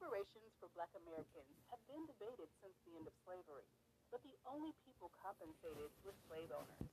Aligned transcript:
Reparations 0.00 0.56
for 0.56 0.72
Black 0.72 0.88
Americans 0.96 1.60
have 1.68 1.84
been 1.84 2.08
debated 2.08 2.48
since 2.64 2.72
the 2.88 2.96
end 2.96 3.04
of 3.04 3.12
slavery, 3.20 3.68
but 4.08 4.24
the 4.24 4.32
only 4.48 4.72
people 4.80 5.12
compensated 5.20 5.92
were 6.00 6.16
slave 6.24 6.48
owners. 6.56 6.88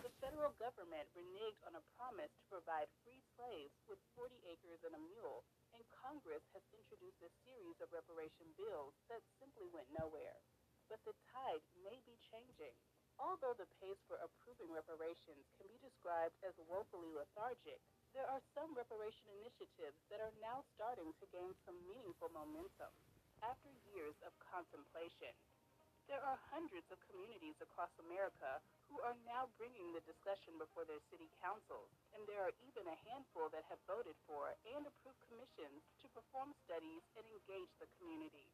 The 0.00 0.08
federal 0.24 0.56
government 0.56 1.04
reneged 1.12 1.60
on 1.68 1.76
a 1.76 1.84
promise 2.00 2.32
to 2.32 2.48
provide 2.48 2.88
free 3.04 3.20
slaves 3.36 3.76
with 3.84 4.00
40 4.16 4.40
acres 4.48 4.80
and 4.88 4.96
a 4.96 5.04
mule, 5.04 5.44
and 5.76 5.84
Congress 6.00 6.40
has 6.56 6.64
introduced 6.72 7.20
a 7.20 7.36
series 7.44 7.76
of 7.84 7.92
reparation 7.92 8.48
bills 8.56 8.96
that 9.12 9.20
simply 9.36 9.68
went 9.68 9.92
nowhere. 9.92 10.40
But 10.88 11.04
the 11.04 11.12
tide 11.28 11.60
may 11.84 12.00
be 12.08 12.16
changing. 12.32 12.72
Although 13.20 13.60
the 13.60 13.68
pace 13.84 14.00
for 14.08 14.16
approving 14.24 14.72
reparations 14.72 15.44
can 15.60 15.68
be 15.68 15.76
described 15.84 16.40
as 16.40 16.56
woefully 16.72 17.12
lethargic, 17.12 17.84
there 18.16 18.32
are 18.32 18.40
some 18.56 18.72
reparation 18.72 19.28
initiatives 19.44 20.00
that 20.08 20.24
are 20.24 20.32
now 20.40 20.64
starting 20.72 21.12
to 21.20 21.28
gain 21.28 21.52
some 21.68 21.76
meaningful 21.84 22.32
momentum. 22.32 22.88
After 23.44 23.68
years 23.92 24.16
of 24.24 24.32
contemplation, 24.40 25.36
there 26.08 26.24
are 26.24 26.40
hundreds 26.48 26.88
of 26.88 26.96
communities 27.12 27.60
across 27.60 27.92
America 28.00 28.64
who 28.88 28.96
are 29.04 29.12
now 29.28 29.52
bringing 29.60 29.92
the 29.92 30.00
discussion 30.08 30.56
before 30.56 30.88
their 30.88 31.02
city 31.12 31.28
councils, 31.44 31.92
and 32.16 32.24
there 32.24 32.40
are 32.40 32.56
even 32.64 32.88
a 32.88 33.00
handful 33.12 33.52
that 33.52 33.68
have 33.68 33.84
voted 33.84 34.16
for 34.24 34.48
and 34.72 34.88
approved 34.88 35.20
commissions 35.28 35.84
to 36.00 36.08
perform 36.16 36.56
studies 36.64 37.04
and 37.20 37.26
engage 37.28 37.68
the 37.76 37.90
community. 38.00 38.48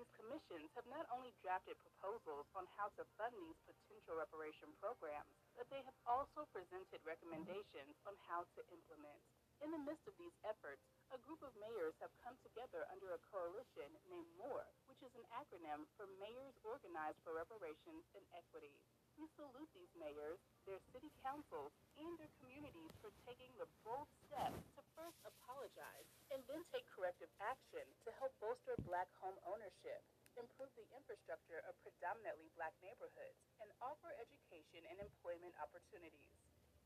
These 0.00 0.16
commissions 0.16 0.72
have 0.80 0.88
not 0.88 1.04
only 1.12 1.28
drafted 1.44 1.76
proposals 1.76 2.48
on 2.56 2.64
how 2.80 2.88
to 2.96 3.04
fund 3.20 3.36
these 3.36 3.60
potential 3.68 4.16
reparation 4.16 4.72
programs, 4.80 5.28
but 5.52 5.68
they 5.68 5.84
have 5.84 5.98
also 6.08 6.48
presented 6.56 7.04
recommendations 7.04 7.92
on 8.08 8.16
how 8.24 8.48
to 8.56 8.60
implement. 8.72 9.20
In 9.60 9.68
the 9.68 9.84
midst 9.84 10.08
of 10.08 10.16
these 10.16 10.32
efforts, 10.48 10.80
a 11.12 11.20
group 11.20 11.44
of 11.44 11.52
mayors 11.60 11.92
have 12.00 12.16
come 12.24 12.32
together 12.40 12.88
under 12.88 13.12
a 13.12 13.20
coalition 13.28 13.92
named 14.08 14.32
MORE, 14.40 14.72
which 14.88 15.04
is 15.04 15.12
an 15.20 15.26
acronym 15.36 15.84
for 16.00 16.08
Mayors 16.16 16.56
Organized 16.64 17.20
for 17.20 17.36
Reparations 17.36 18.08
and 18.16 18.24
Equity. 18.32 18.80
We 19.20 19.28
salute 19.36 19.68
these 19.76 19.92
mayors, 20.00 20.40
their 20.64 20.80
city 20.96 21.12
councils, 21.20 21.76
and 22.00 22.16
their 22.16 22.32
communities 22.40 22.88
for 23.04 23.12
taking 23.28 23.52
the 23.60 23.68
bold 23.84 24.08
step 24.24 24.48
to 24.48 24.80
first 24.96 25.20
apologize 25.28 26.08
and 26.32 26.40
then 26.48 26.64
take 26.72 26.88
corrective 26.88 27.28
action 27.36 27.84
to 28.08 28.16
help 28.16 28.32
bolster 28.40 28.80
black 28.88 29.12
home 29.20 29.36
ownership, 29.44 30.00
improve 30.40 30.72
the 30.72 30.88
infrastructure 30.96 31.60
of 31.68 31.76
predominantly 31.84 32.48
black 32.56 32.72
neighborhoods, 32.80 33.36
and 33.60 33.68
offer 33.84 34.08
education 34.16 34.88
and 34.88 35.04
employment 35.04 35.52
opportunities. 35.60 36.32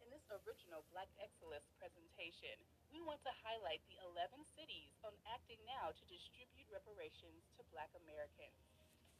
In 0.02 0.10
this 0.10 0.26
original 0.42 0.82
Black 0.90 1.14
Excellence 1.22 1.70
presentation, 1.78 2.58
we 2.90 2.98
want 2.98 3.22
to 3.22 3.30
highlight 3.46 3.78
the 3.86 4.02
11 4.10 4.42
cities 4.58 4.90
on 5.06 5.14
acting 5.30 5.62
now 5.70 5.94
to 5.94 6.04
distribute 6.10 6.66
reparations 6.74 7.46
to 7.54 7.62
black 7.70 7.94
Americans. 8.02 8.58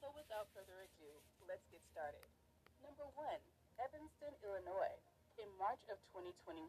So 0.02 0.10
without 0.18 0.50
further 0.50 0.82
ado, 0.82 1.14
let's 1.46 1.62
get 1.70 1.86
started. 1.94 2.26
Number 2.84 3.08
one, 3.16 3.40
Evanston, 3.80 4.36
Illinois. 4.44 5.00
In 5.40 5.48
March 5.56 5.80
of 5.88 5.96
2021, 6.12 6.68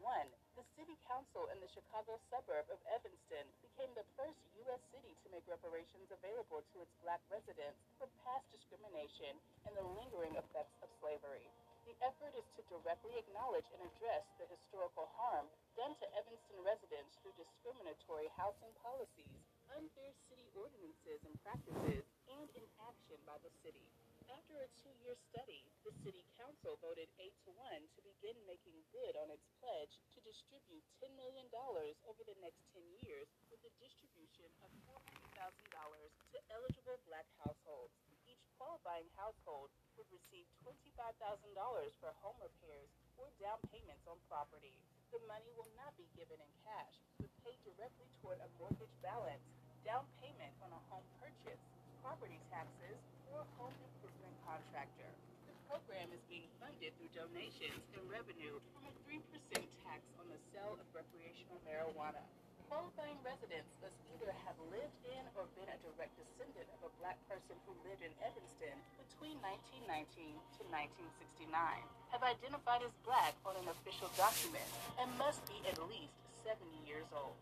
the 0.56 0.64
City 0.72 0.96
Council 1.04 1.44
in 1.52 1.60
the 1.60 1.68
Chicago 1.68 2.16
suburb 2.32 2.64
of 2.72 2.80
Evanston 2.88 3.44
became 3.60 3.92
the 3.92 4.08
first 4.16 4.40
U.S. 4.64 4.80
city 4.96 5.12
to 5.12 5.28
make 5.28 5.44
reparations 5.44 6.08
available 6.08 6.64
to 6.72 6.80
its 6.80 6.96
black 7.04 7.20
residents 7.28 7.76
for 8.00 8.08
past 8.24 8.48
discrimination 8.48 9.36
and 9.68 9.76
the 9.76 9.84
lingering 9.92 10.34
effects 10.40 10.80
of 10.80 10.88
slavery. 11.04 11.52
The 11.84 11.94
effort 12.00 12.32
is 12.32 12.48
to 12.56 12.64
directly 12.72 13.20
acknowledge 13.20 13.68
and 13.76 13.84
address 13.84 14.24
the 14.40 14.48
historical 14.48 15.12
harm 15.20 15.46
done 15.76 15.92
to 16.00 16.06
Evanston 16.16 16.64
residents 16.64 17.12
through 17.20 17.36
discriminatory 17.36 18.32
housing 18.40 18.72
policies, 18.80 19.36
unfair 19.68 20.10
city 20.32 20.48
ordinances 20.56 21.20
and 21.28 21.36
practices, 21.44 22.08
and 22.32 22.48
inaction 22.56 23.20
by 23.28 23.36
the 23.44 23.52
city. 23.60 23.84
After 24.26 24.58
a 24.58 24.66
two-year 24.82 25.14
study, 25.30 25.70
the 25.86 25.94
City 26.02 26.26
Council 26.34 26.74
voted 26.82 27.06
8 27.14 27.30
to 27.46 27.50
1 27.54 27.94
to 27.94 28.00
begin 28.02 28.34
making 28.42 28.74
good 28.90 29.14
on 29.14 29.30
its 29.30 29.46
pledge 29.62 30.02
to 30.10 30.26
distribute 30.26 30.82
$10 30.98 31.14
million 31.14 31.46
over 31.54 32.22
the 32.26 32.34
next 32.42 32.58
10 32.74 32.82
years 33.06 33.30
with 33.54 33.62
a 33.62 33.70
distribution 33.78 34.50
of 34.66 34.74
$400,000 34.90 35.30
to 35.30 36.38
eligible 36.50 36.98
black 37.06 37.30
households. 37.38 37.94
Each 38.26 38.42
qualifying 38.58 39.06
household 39.14 39.70
would 39.94 40.10
receive 40.10 40.50
$25,000 40.66 41.94
for 42.02 42.10
home 42.18 42.42
repairs 42.42 42.90
or 43.22 43.30
down 43.38 43.62
payments 43.70 44.10
on 44.10 44.18
property. 44.26 44.74
The 45.14 45.22
money 45.30 45.54
will 45.54 45.70
not 45.78 45.94
be 45.94 46.10
given 46.18 46.42
in 46.42 46.52
cash, 46.66 46.98
but 47.22 47.30
paid 47.46 47.62
directly 47.62 48.10
toward 48.18 48.42
a 48.42 48.50
mortgage 48.58 48.94
balance, 49.06 49.46
down 49.86 50.02
payment 50.18 50.54
on 50.66 50.74
a 50.74 50.82
home 50.90 51.06
purchase, 51.22 51.62
property 52.02 52.42
taxes, 52.50 52.98
or 53.32 53.42
home 53.58 53.74
improvement 53.74 54.36
contractor. 54.46 55.10
The 55.50 55.56
program 55.66 56.10
is 56.14 56.22
being 56.30 56.46
funded 56.62 56.94
through 56.98 57.12
donations 57.14 57.82
and 57.94 58.02
revenue 58.06 58.58
from 58.74 58.86
a 58.86 58.94
3% 59.06 59.22
tax 59.86 60.00
on 60.20 60.26
the 60.30 60.38
sale 60.54 60.78
of 60.78 60.86
recreational 60.94 61.58
marijuana. 61.66 62.22
Qualifying 62.66 63.18
residents 63.22 63.70
must 63.78 63.94
either 64.10 64.34
have 64.42 64.58
lived 64.74 64.98
in 65.06 65.22
or 65.38 65.46
been 65.54 65.70
a 65.70 65.78
direct 65.86 66.14
descendant 66.18 66.66
of 66.74 66.90
a 66.90 66.94
black 66.98 67.14
person 67.30 67.54
who 67.62 67.72
lived 67.86 68.02
in 68.02 68.10
Evanston 68.18 68.74
between 68.98 69.38
1919 69.86 70.34
to 70.58 70.62
1969, 70.74 71.54
have 72.10 72.26
identified 72.26 72.82
as 72.82 72.90
black 73.06 73.38
on 73.46 73.54
an 73.62 73.70
official 73.70 74.10
document, 74.18 74.66
and 74.98 75.06
must 75.14 75.46
be 75.46 75.62
at 75.70 75.78
least 75.86 76.10
70 76.42 76.66
years 76.82 77.06
old. 77.14 77.38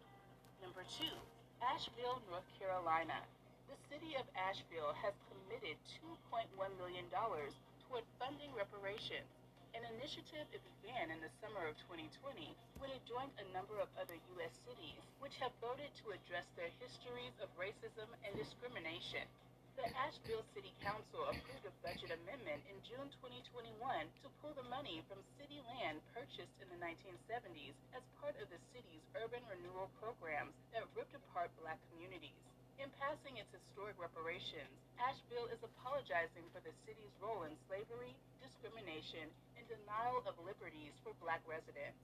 Number 0.60 0.84
two, 0.92 1.16
Asheville, 1.64 2.20
North 2.28 2.46
Carolina. 2.60 3.24
The 3.64 3.80
city 3.88 4.12
of 4.20 4.28
Asheville 4.36 4.92
has 5.00 5.16
committed 5.32 5.80
$2.1 6.04 6.52
million 6.76 7.08
toward 7.08 8.04
funding 8.20 8.52
reparations, 8.52 9.24
an 9.72 9.88
initiative 9.96 10.44
it 10.52 10.60
began 10.76 11.08
in 11.08 11.18
the 11.24 11.32
summer 11.40 11.64
of 11.64 11.76
2020 11.88 12.52
when 12.76 12.92
it 12.92 13.00
joined 13.08 13.32
a 13.40 13.48
number 13.56 13.80
of 13.80 13.88
other 13.96 14.20
U.S. 14.36 14.52
cities 14.68 15.00
which 15.16 15.40
have 15.40 15.56
voted 15.64 15.88
to 16.04 16.12
address 16.12 16.44
their 16.60 16.68
histories 16.76 17.32
of 17.40 17.48
racism 17.56 18.06
and 18.28 18.36
discrimination. 18.36 19.24
The 19.80 19.88
Asheville 19.96 20.44
City 20.52 20.76
Council 20.84 21.24
approved 21.26 21.64
a 21.64 21.74
budget 21.80 22.14
amendment 22.14 22.62
in 22.68 22.78
June 22.84 23.08
2021 23.18 23.80
to 24.22 24.28
pull 24.44 24.54
the 24.54 24.68
money 24.70 25.02
from 25.10 25.24
city 25.40 25.58
land 25.74 26.04
purchased 26.12 26.54
in 26.60 26.68
the 26.68 26.78
1970s 26.84 27.74
as 27.96 28.04
part 28.20 28.36
of 28.38 28.46
the 28.52 28.60
city's 28.76 29.02
urban 29.18 29.42
renewal 29.50 29.88
programs 29.98 30.54
that 30.70 30.86
ripped 30.94 31.16
apart 31.16 31.50
black 31.58 31.80
communities. 31.90 32.53
In 32.82 32.90
passing 32.98 33.38
its 33.38 33.50
historic 33.54 33.94
reparations, 34.02 34.74
Asheville 34.98 35.46
is 35.54 35.62
apologizing 35.62 36.42
for 36.50 36.58
the 36.66 36.74
city's 36.82 37.14
role 37.22 37.46
in 37.46 37.54
slavery, 37.70 38.18
discrimination, 38.42 39.30
and 39.54 39.64
denial 39.70 40.26
of 40.26 40.34
liberties 40.42 40.90
for 41.06 41.14
black 41.22 41.38
residents. 41.46 41.98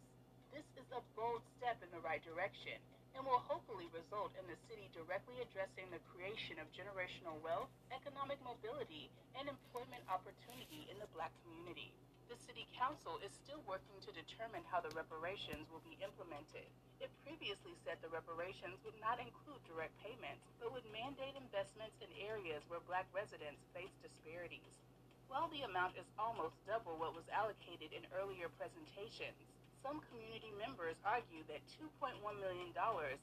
This 0.54 0.66
is 0.78 0.86
a 0.94 1.03
bold 1.19 1.42
step 1.59 1.82
in 1.82 1.91
the 1.91 2.03
right 2.06 2.22
direction 2.22 2.78
and 3.19 3.26
will 3.26 3.42
hopefully 3.50 3.91
result 3.91 4.30
in 4.38 4.47
the 4.47 4.59
city 4.70 4.86
directly 4.94 5.42
addressing 5.42 5.91
the 5.91 6.03
creation 6.14 6.62
of 6.62 6.70
generational 6.70 7.42
wealth, 7.42 7.70
economic 7.91 8.39
mobility, 8.47 9.10
and 9.34 9.50
employment 9.50 10.06
opportunity 10.06 10.86
in 10.86 10.97
the 11.03 11.10
black 11.10 11.34
community. 11.42 11.91
The 12.30 12.47
City 12.47 12.71
Council 12.78 13.18
is 13.27 13.34
still 13.42 13.59
working 13.66 13.98
to 14.06 14.15
determine 14.15 14.62
how 14.71 14.78
the 14.78 14.94
reparations 14.94 15.66
will 15.66 15.82
be 15.82 15.98
implemented. 15.98 16.62
It 17.03 17.10
previously 17.27 17.74
said 17.82 17.98
the 17.98 18.15
reparations 18.15 18.78
would 18.86 18.94
not 19.03 19.18
include 19.18 19.59
direct 19.66 19.98
payments, 19.98 20.47
but 20.62 20.71
would 20.71 20.86
mandate 20.94 21.34
investments 21.34 21.98
in 21.98 22.06
areas 22.22 22.62
where 22.71 22.86
black 22.86 23.10
residents 23.10 23.66
face 23.74 23.91
disparities. 23.98 24.78
While 25.27 25.50
the 25.50 25.66
amount 25.66 25.98
is 25.98 26.06
almost 26.15 26.54
double 26.71 26.94
what 27.03 27.18
was 27.18 27.27
allocated 27.34 27.91
in 27.91 28.06
earlier 28.15 28.47
presentations, 28.54 29.42
some 29.83 29.98
community 30.15 30.54
members 30.54 31.03
argue 31.03 31.42
that 31.50 31.66
$2.1 31.83 32.15
million 32.38 32.71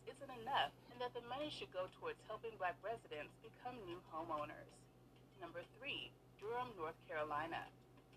isn't 0.04 0.36
enough 0.44 0.76
and 0.92 1.00
that 1.00 1.16
the 1.16 1.24
money 1.32 1.48
should 1.48 1.72
go 1.72 1.88
towards 1.96 2.20
helping 2.28 2.60
black 2.60 2.76
residents 2.84 3.32
become 3.40 3.80
new 3.88 4.04
homeowners. 4.12 4.76
Number 5.40 5.64
three, 5.80 6.12
Durham, 6.44 6.76
North 6.76 7.00
Carolina. 7.08 7.64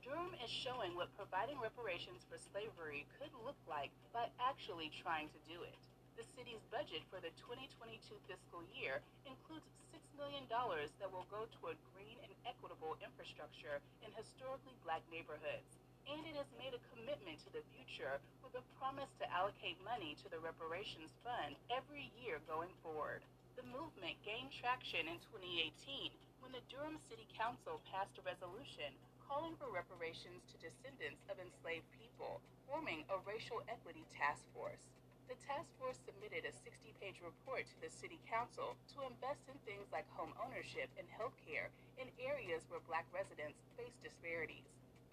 Durham 0.00 0.32
is 0.41 0.49
showing 0.49 0.97
what 0.97 1.12
providing 1.20 1.61
reparations 1.61 2.25
for 2.25 2.41
slavery 2.41 3.05
could 3.20 3.32
look 3.44 3.61
like 3.69 3.93
by 4.17 4.32
actually 4.41 4.88
trying 4.97 5.29
to 5.29 5.41
do 5.44 5.61
it. 5.61 5.76
The 6.17 6.25
city's 6.37 6.64
budget 6.73 7.05
for 7.12 7.20
the 7.20 7.32
2022 7.37 8.00
fiscal 8.25 8.64
year 8.73 9.05
includes 9.29 9.69
$6 9.93 10.00
million 10.17 10.49
that 10.49 11.12
will 11.12 11.29
go 11.29 11.44
toward 11.61 11.76
green 11.93 12.17
and 12.25 12.32
equitable 12.49 12.97
infrastructure 13.05 13.85
in 14.00 14.08
historically 14.17 14.76
black 14.85 15.05
neighborhoods 15.12 15.81
and 16.08 16.25
it 16.25 16.35
has 16.35 16.49
made 16.56 16.73
a 16.73 16.87
commitment 16.91 17.37
to 17.44 17.53
the 17.53 17.64
future 17.76 18.19
with 18.41 18.56
a 18.56 18.64
promise 18.81 19.12
to 19.20 19.29
allocate 19.29 19.76
money 19.85 20.17
to 20.17 20.32
the 20.32 20.41
reparations 20.41 21.12
fund 21.20 21.55
every 21.69 22.08
year 22.19 22.41
going 22.49 22.73
forward. 22.81 23.20
The 23.55 23.69
movement 23.69 24.17
gained 24.25 24.50
traction 24.50 25.06
in 25.06 25.20
2018 25.29 26.11
when 26.41 26.56
the 26.56 26.64
Durham 26.73 26.96
City 27.06 27.29
Council 27.37 27.85
passed 27.93 28.17
a 28.17 28.25
resolution 28.25 28.96
calling 29.31 29.55
for 29.62 29.71
reparations 29.71 30.43
to 30.50 30.59
descendants 30.59 31.23
of 31.31 31.38
enslaved 31.38 31.87
people, 31.94 32.43
forming 32.67 33.06
a 33.15 33.23
racial 33.23 33.62
equity 33.71 34.03
task 34.11 34.43
force. 34.50 34.82
The 35.31 35.38
task 35.47 35.71
force 35.79 36.03
submitted 36.03 36.43
a 36.43 36.50
60 36.50 36.91
page 36.99 37.23
report 37.23 37.62
to 37.71 37.79
the 37.79 37.94
City 37.94 38.19
Council 38.27 38.75
to 38.91 39.06
invest 39.06 39.47
in 39.47 39.55
things 39.62 39.87
like 39.94 40.11
home 40.19 40.35
ownership 40.43 40.91
and 40.99 41.06
health 41.15 41.38
care 41.47 41.71
in 42.03 42.11
areas 42.19 42.67
where 42.67 42.82
black 42.91 43.06
residents 43.15 43.62
face 43.79 43.94
disparities. 44.03 44.67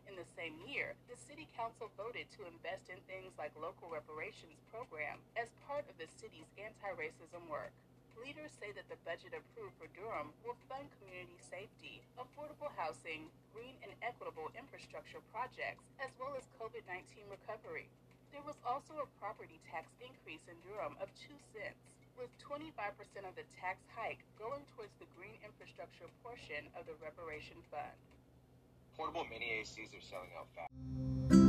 In 0.10 0.18
the 0.18 0.26
same 0.34 0.58
year, 0.66 0.98
the 1.06 1.20
City 1.30 1.46
Council 1.54 1.94
voted 1.94 2.26
to 2.34 2.50
invest 2.50 2.90
in 2.90 2.98
things 3.06 3.38
like 3.38 3.54
local 3.54 3.86
reparations 3.94 4.58
program 4.74 5.22
as 5.38 5.54
part 5.70 5.86
of 5.86 5.94
the 6.02 6.10
city's 6.10 6.50
anti-racism 6.58 7.46
work. 7.46 7.70
Leaders 8.18 8.50
say 8.58 8.74
that 8.74 8.90
the 8.90 8.98
budget 9.06 9.38
approved 9.38 9.78
for 9.78 9.86
Durham 9.94 10.34
will 10.42 10.58
fund 10.66 10.90
community 10.98 11.38
safety, 11.38 12.02
affordable 12.18 12.74
housing, 12.74 13.30
green 13.54 13.78
and 13.86 13.94
equitable 14.02 14.50
infrastructure 14.58 15.22
projects, 15.30 15.86
as 16.02 16.10
well 16.18 16.34
as 16.34 16.50
COVID 16.58 16.82
19 16.90 17.30
recovery. 17.30 17.86
There 18.34 18.42
was 18.42 18.58
also 18.66 18.98
a 19.00 19.08
property 19.22 19.62
tax 19.70 19.94
increase 20.02 20.44
in 20.50 20.58
Durham 20.66 20.98
of 20.98 21.14
2 21.22 21.30
cents, 21.54 21.94
with 22.18 22.34
25% 22.42 22.98
of 23.30 23.38
the 23.38 23.46
tax 23.54 23.86
hike 23.94 24.26
going 24.42 24.66
towards 24.74 24.98
the 24.98 25.08
green 25.14 25.38
infrastructure 25.46 26.10
portion 26.26 26.66
of 26.74 26.90
the 26.90 26.98
reparation 26.98 27.62
fund. 27.70 27.98
Portable 28.98 29.30
mini 29.30 29.62
ACs 29.62 29.94
are 29.94 30.02
selling 30.02 30.34
out 30.34 30.50
fast. 30.58 31.47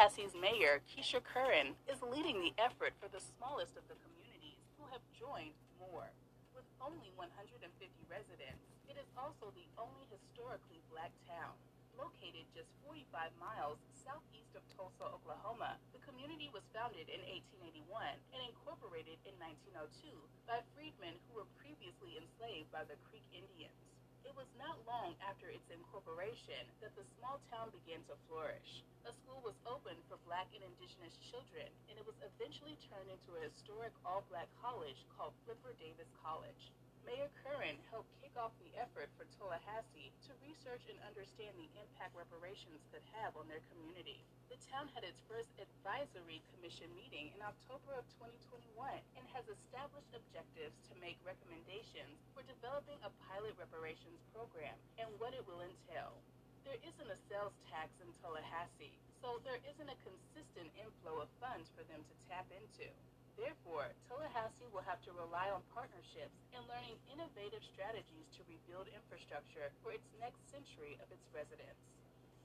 Tullahassee's 0.00 0.32
mayor, 0.32 0.80
Keisha 0.88 1.20
Currin, 1.20 1.76
is 1.84 2.00
leading 2.00 2.40
the 2.40 2.56
effort 2.56 2.96
for 2.96 3.12
the 3.12 3.20
smallest 3.20 3.76
of 3.76 3.84
the 3.84 4.00
communities 4.00 4.56
who 4.80 4.88
have 4.88 5.04
joined 5.12 5.52
more. 5.76 6.08
With 6.56 6.64
only 6.80 7.12
150 7.20 7.60
residents, 8.08 8.64
it 8.88 8.96
is 8.96 9.04
also 9.12 9.52
the 9.52 9.68
only 9.76 10.08
historically 10.08 10.80
black 10.88 11.12
town. 11.28 11.52
Located 12.00 12.48
just 12.56 12.72
45 12.88 13.28
miles 13.36 13.76
southeast 13.92 14.56
of 14.56 14.64
Tulsa, 14.72 15.04
Oklahoma, 15.04 15.76
the 15.92 16.00
community 16.00 16.48
was 16.48 16.64
founded 16.72 17.12
in 17.12 17.20
1881 17.60 17.84
and 18.32 18.40
incorporated 18.40 19.20
in 19.28 19.36
1902 19.36 20.16
by 20.48 20.64
freedmen 20.72 21.20
who 21.28 21.44
were 21.44 21.50
previously 21.60 22.16
enslaved 22.16 22.72
by 22.72 22.88
the 22.88 22.96
Creek 23.04 23.28
Indians. 23.36 23.99
It 24.24 24.36
was 24.36 24.50
not 24.60 24.76
long 24.84 25.16
after 25.24 25.48
its 25.48 25.70
incorporation 25.72 26.60
that 26.84 26.92
the 26.96 27.04
small 27.16 27.40
town 27.48 27.72
began 27.72 28.04
to 28.08 28.16
flourish. 28.28 28.84
A 29.08 29.12
school 29.12 29.40
was 29.40 29.56
opened 29.64 30.00
for 30.08 30.20
black 30.28 30.48
and 30.52 30.64
indigenous 30.64 31.16
children, 31.32 31.68
and 31.88 31.96
it 31.96 32.04
was 32.04 32.16
eventually 32.20 32.76
turned 32.92 33.08
into 33.08 33.36
a 33.36 33.44
historic 33.48 33.92
all 34.04 34.24
black 34.28 34.48
college 34.60 35.06
called 35.16 35.32
Flipper 35.44 35.72
Davis 35.80 36.10
College. 36.20 36.72
Mayor 37.08 37.32
Currin 37.40 37.80
helped 37.88 38.12
kick 38.20 38.34
off 38.36 38.52
the 38.60 38.72
effort 38.76 39.08
for 39.16 39.24
Tullahassee 39.36 40.12
to 40.28 40.36
research 40.44 40.84
and 40.88 41.00
understand 41.04 41.56
the 41.56 41.70
impact 41.80 42.12
reparations 42.12 42.84
could 42.92 43.04
have 43.16 43.36
on 43.40 43.48
their 43.48 43.64
community. 43.72 44.20
The 44.52 44.60
town 44.68 44.92
had 44.92 45.04
its 45.04 45.20
first 45.24 45.48
advisory 45.56 46.44
commission 46.52 46.92
meeting 46.92 47.32
in 47.32 47.40
October 47.40 47.96
of 47.96 48.04
2021 48.20 48.76
and 49.16 49.24
has 49.32 49.48
established 49.48 50.12
objectives 50.12 50.76
to 50.90 51.00
make 51.00 51.16
recommendations 51.24 52.20
for 52.36 52.44
developing 52.44 53.00
a 53.00 53.14
pilot 53.30 53.56
reparations 53.56 54.20
program 54.36 54.76
and 55.00 55.08
what 55.16 55.32
it 55.32 55.44
will 55.48 55.64
entail. 55.64 56.20
There 56.68 56.80
isn't 56.84 57.08
a 57.08 57.22
sales 57.32 57.56
tax 57.72 57.96
in 58.04 58.12
Tullahassee, 58.20 59.00
so 59.24 59.40
there 59.42 59.60
isn't 59.64 59.88
a 59.88 60.02
consistent 60.04 60.68
inflow 60.76 61.24
of 61.24 61.32
funds 61.40 61.72
for 61.72 61.82
them 61.88 62.04
to 62.04 62.14
tap 62.28 62.46
into. 62.52 62.92
Therefore, 63.40 63.88
Tullahassee 64.04 64.68
will 64.68 64.84
have 64.84 65.00
to 65.08 65.16
rely 65.16 65.48
on 65.48 65.64
partnerships 65.72 66.44
and 66.52 66.60
learning 66.68 67.00
innovative 67.08 67.64
strategies 67.64 68.28
to 68.36 68.44
rebuild 68.44 68.92
infrastructure 68.92 69.72
for 69.80 69.96
its 69.96 70.04
next 70.20 70.44
century 70.52 71.00
of 71.00 71.08
its 71.08 71.24
residents. 71.32 71.80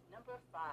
Number 0.07 0.39
5. 0.55 0.71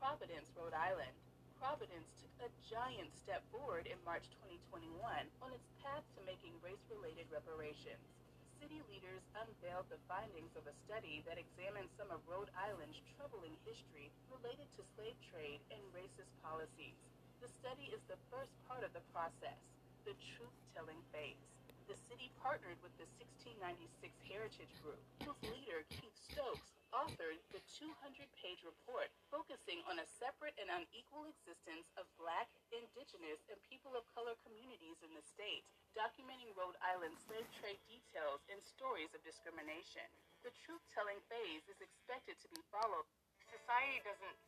Providence, 0.00 0.48
Rhode 0.56 0.72
Island. 0.72 1.12
Providence 1.60 2.08
took 2.16 2.32
a 2.40 2.48
giant 2.72 3.12
step 3.12 3.44
forward 3.52 3.84
in 3.84 4.00
March 4.00 4.24
2021 4.40 4.96
on 5.44 5.52
its 5.52 5.68
path 5.84 6.08
to 6.16 6.24
making 6.24 6.56
race-related 6.64 7.28
reparations. 7.28 8.00
City 8.56 8.80
leaders 8.88 9.20
unveiled 9.44 9.92
the 9.92 10.00
findings 10.08 10.56
of 10.56 10.64
a 10.64 10.78
study 10.88 11.20
that 11.28 11.36
examined 11.36 11.92
some 12.00 12.08
of 12.08 12.24
Rhode 12.24 12.48
Island's 12.56 13.04
troubling 13.12 13.60
history 13.68 14.08
related 14.32 14.72
to 14.80 14.88
slave 14.96 15.20
trade 15.28 15.60
and 15.68 15.84
racist 15.92 16.32
policies. 16.40 16.96
The 17.40 17.48
study 17.48 17.88
is 17.88 18.04
the 18.04 18.20
first 18.28 18.52
part 18.68 18.84
of 18.84 18.92
the 18.92 19.00
process, 19.16 19.56
the 20.04 20.12
truth-telling 20.36 21.00
phase. 21.08 21.40
The 21.88 21.96
city 21.96 22.28
partnered 22.36 22.76
with 22.84 22.92
the 23.00 23.08
1696 23.16 24.12
Heritage 24.28 24.76
Group, 24.84 25.00
whose 25.24 25.40
leader, 25.48 25.80
Keith 25.88 26.12
Stokes, 26.20 26.76
authored 26.92 27.40
the 27.48 27.64
200-page 27.80 28.60
report 28.60 29.08
focusing 29.32 29.80
on 29.88 30.04
a 30.04 30.10
separate 30.20 30.52
and 30.60 30.68
unequal 30.68 31.24
existence 31.32 31.88
of 31.96 32.04
black, 32.20 32.52
indigenous, 32.76 33.40
and 33.48 33.56
people 33.72 33.96
of 33.96 34.04
color 34.12 34.36
communities 34.44 35.00
in 35.00 35.16
the 35.16 35.24
state, 35.24 35.64
documenting 35.96 36.52
Rhode 36.52 36.76
Island 36.84 37.16
slave 37.24 37.48
trade 37.56 37.80
details 37.88 38.44
and 38.52 38.60
stories 38.60 39.16
of 39.16 39.24
discrimination. 39.24 40.04
The 40.44 40.52
truth-telling 40.60 41.24
phase 41.32 41.64
is 41.72 41.80
expected 41.80 42.36
to 42.44 42.52
be 42.52 42.60
followed. 42.68 43.08
Society 43.48 44.04
doesn't 44.04 44.38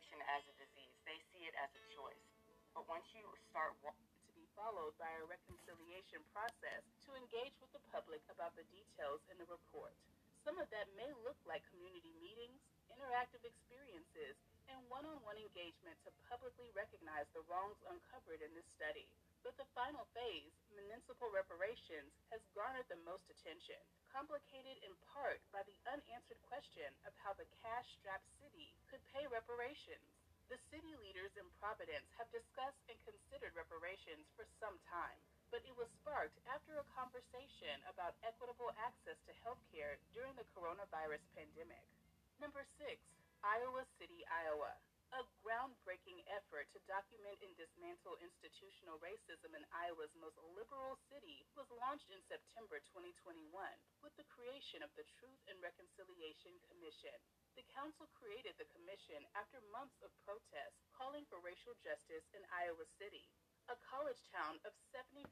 addiction 0.00 0.24
as 0.32 0.40
a 0.48 0.56
disease, 0.56 0.96
they 1.04 1.20
see 1.28 1.44
it 1.44 1.52
as 1.60 1.68
a 1.76 1.84
choice. 1.92 2.24
But 2.72 2.88
once 2.88 3.04
you 3.12 3.20
start 3.52 3.76
to 3.84 4.32
be 4.32 4.48
followed 4.56 4.96
by 4.96 5.12
a 5.20 5.28
reconciliation 5.28 6.24
process 6.32 6.80
to 7.04 7.12
engage 7.20 7.52
with 7.60 7.68
the 7.76 7.84
public 7.92 8.24
about 8.32 8.56
the 8.56 8.64
details 8.72 9.20
in 9.28 9.36
the 9.36 9.44
report. 9.52 9.92
Some 10.40 10.56
of 10.56 10.72
that 10.72 10.88
may 10.96 11.12
look 11.20 11.36
like 11.44 11.60
community 11.68 12.16
meetings, 12.16 12.64
interactive 12.88 13.44
experiences, 13.44 14.40
and 14.72 14.80
one 14.88 15.04
on 15.04 15.20
one 15.20 15.36
engagement 15.36 16.00
to 16.08 16.10
publicly 16.32 16.72
recognize 16.72 17.28
the 17.36 17.44
wrongs 17.44 17.76
uncovered 17.84 18.40
in 18.40 18.48
this 18.56 18.64
study. 18.72 19.04
But 19.40 19.56
the 19.56 19.68
final 19.72 20.04
phase, 20.12 20.52
municipal 20.76 21.32
reparations, 21.32 22.12
has 22.28 22.44
garnered 22.52 22.88
the 22.92 23.00
most 23.08 23.24
attention, 23.32 23.80
complicated 24.12 24.76
in 24.84 24.92
part 25.16 25.40
by 25.48 25.64
the 25.64 25.78
unanswered 25.88 26.40
question 26.44 26.92
of 27.08 27.16
how 27.24 27.32
the 27.32 27.48
cash 27.64 27.88
strapped 27.96 28.28
city 28.36 28.76
could 28.92 29.00
pay 29.16 29.24
reparations. 29.32 30.04
The 30.52 30.60
city 30.68 30.92
leaders 30.98 31.32
in 31.38 31.46
Providence 31.62 32.10
have 32.18 32.28
discussed 32.34 32.82
and 32.90 32.98
considered 33.06 33.54
reparations 33.56 34.26
for 34.34 34.44
some 34.58 34.76
time, 34.90 35.16
but 35.48 35.64
it 35.64 35.72
was 35.78 35.88
sparked 36.02 36.36
after 36.50 36.76
a 36.76 36.90
conversation 36.92 37.80
about 37.86 38.18
equitable 38.26 38.74
access 38.76 39.16
to 39.24 39.40
health 39.46 39.62
care 39.70 39.96
during 40.12 40.34
the 40.34 40.46
coronavirus 40.52 41.22
pandemic. 41.38 41.86
Number 42.42 42.66
six, 42.76 42.98
Iowa 43.40 43.86
City, 43.96 44.20
Iowa. 44.26 44.74
A 45.10 45.26
groundbreaking 45.42 46.22
effort 46.30 46.70
to 46.70 46.78
document 46.86 47.42
and 47.42 47.50
dismantle 47.58 48.14
institutional 48.22 49.02
racism 49.02 49.58
in 49.58 49.66
Iowa's 49.74 50.14
most 50.14 50.38
liberal 50.54 50.94
city 51.10 51.42
was 51.58 51.66
launched 51.82 52.14
in 52.14 52.22
September 52.30 52.78
2021 52.94 53.50
with 54.06 54.14
the 54.14 54.30
creation 54.30 54.86
of 54.86 54.94
the 54.94 55.02
Truth 55.18 55.42
and 55.50 55.58
Reconciliation 55.58 56.54
Commission. 56.70 57.18
The 57.58 57.66
council 57.74 58.06
created 58.14 58.54
the 58.54 58.70
commission 58.70 59.26
after 59.34 59.58
months 59.74 59.98
of 60.06 60.14
protests 60.22 60.86
calling 60.94 61.26
for 61.26 61.42
racial 61.42 61.74
justice 61.82 62.30
in 62.30 62.46
Iowa 62.54 62.86
City, 62.94 63.26
a 63.66 63.74
college 63.82 64.22
town 64.30 64.62
of 64.62 64.78
75,000 64.94 65.26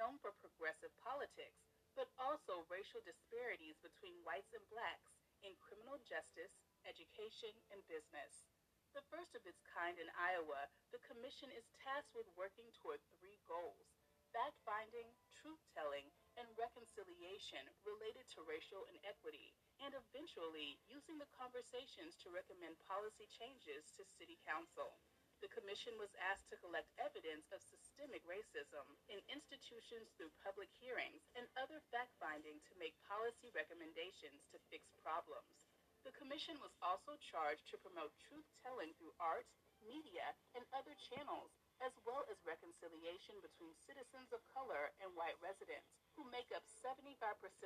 known 0.00 0.16
for 0.24 0.32
progressive 0.40 0.96
politics, 0.96 1.60
but 1.92 2.08
also 2.16 2.64
racial 2.72 3.04
disparities 3.04 3.76
between 3.84 4.16
whites 4.24 4.56
and 4.56 4.64
blacks 4.72 5.12
in 5.44 5.52
criminal 5.60 6.00
justice, 6.08 6.56
education, 6.88 7.52
and 7.68 7.84
business. 7.84 8.51
The 8.92 9.08
first 9.08 9.32
of 9.32 9.46
its 9.48 9.64
kind 9.72 9.96
in 9.96 10.12
Iowa, 10.20 10.68
the 10.92 11.00
commission 11.08 11.48
is 11.48 11.64
tasked 11.80 12.12
with 12.12 12.28
working 12.36 12.68
toward 12.76 13.00
three 13.16 13.40
goals 13.48 13.88
fact 14.32 14.56
finding, 14.64 15.12
truth 15.28 15.60
telling, 15.76 16.08
and 16.40 16.48
reconciliation 16.56 17.60
related 17.84 18.24
to 18.32 18.40
racial 18.48 18.88
inequity, 18.88 19.52
and 19.84 19.92
eventually 19.92 20.80
using 20.88 21.20
the 21.20 21.28
conversations 21.36 22.16
to 22.16 22.32
recommend 22.32 22.80
policy 22.88 23.28
changes 23.28 23.92
to 23.92 24.08
City 24.16 24.40
Council. 24.48 24.96
The 25.44 25.52
commission 25.52 25.96
was 26.00 26.16
asked 26.16 26.48
to 26.48 26.60
collect 26.64 26.88
evidence 26.96 27.52
of 27.52 27.60
systemic 27.60 28.24
racism 28.24 28.84
in 29.12 29.20
institutions 29.28 30.08
through 30.16 30.32
public 30.40 30.72
hearings 30.80 31.28
and 31.36 31.44
other 31.60 31.84
fact 31.92 32.16
finding 32.16 32.56
to 32.68 32.80
make 32.80 32.96
policy 33.04 33.52
recommendations 33.52 34.48
to 34.48 34.62
fix 34.72 34.88
problems. 35.04 35.71
The 36.02 36.18
commission 36.18 36.58
was 36.58 36.74
also 36.82 37.14
charged 37.22 37.70
to 37.70 37.78
promote 37.78 38.10
truth 38.18 38.46
telling 38.58 38.90
through 38.98 39.14
art, 39.22 39.46
media, 39.82 40.34
and 40.54 40.66
other 40.74 40.98
channels, 40.98 41.54
as 41.78 41.94
well 42.02 42.26
as 42.26 42.42
reconciliation 42.42 43.38
between 43.38 43.74
citizens 43.86 44.34
of 44.34 44.42
color 44.50 44.90
and 44.98 45.14
white 45.14 45.38
residents, 45.38 45.94
who 46.18 46.26
make 46.26 46.50
up 46.50 46.66
75% 46.82 47.06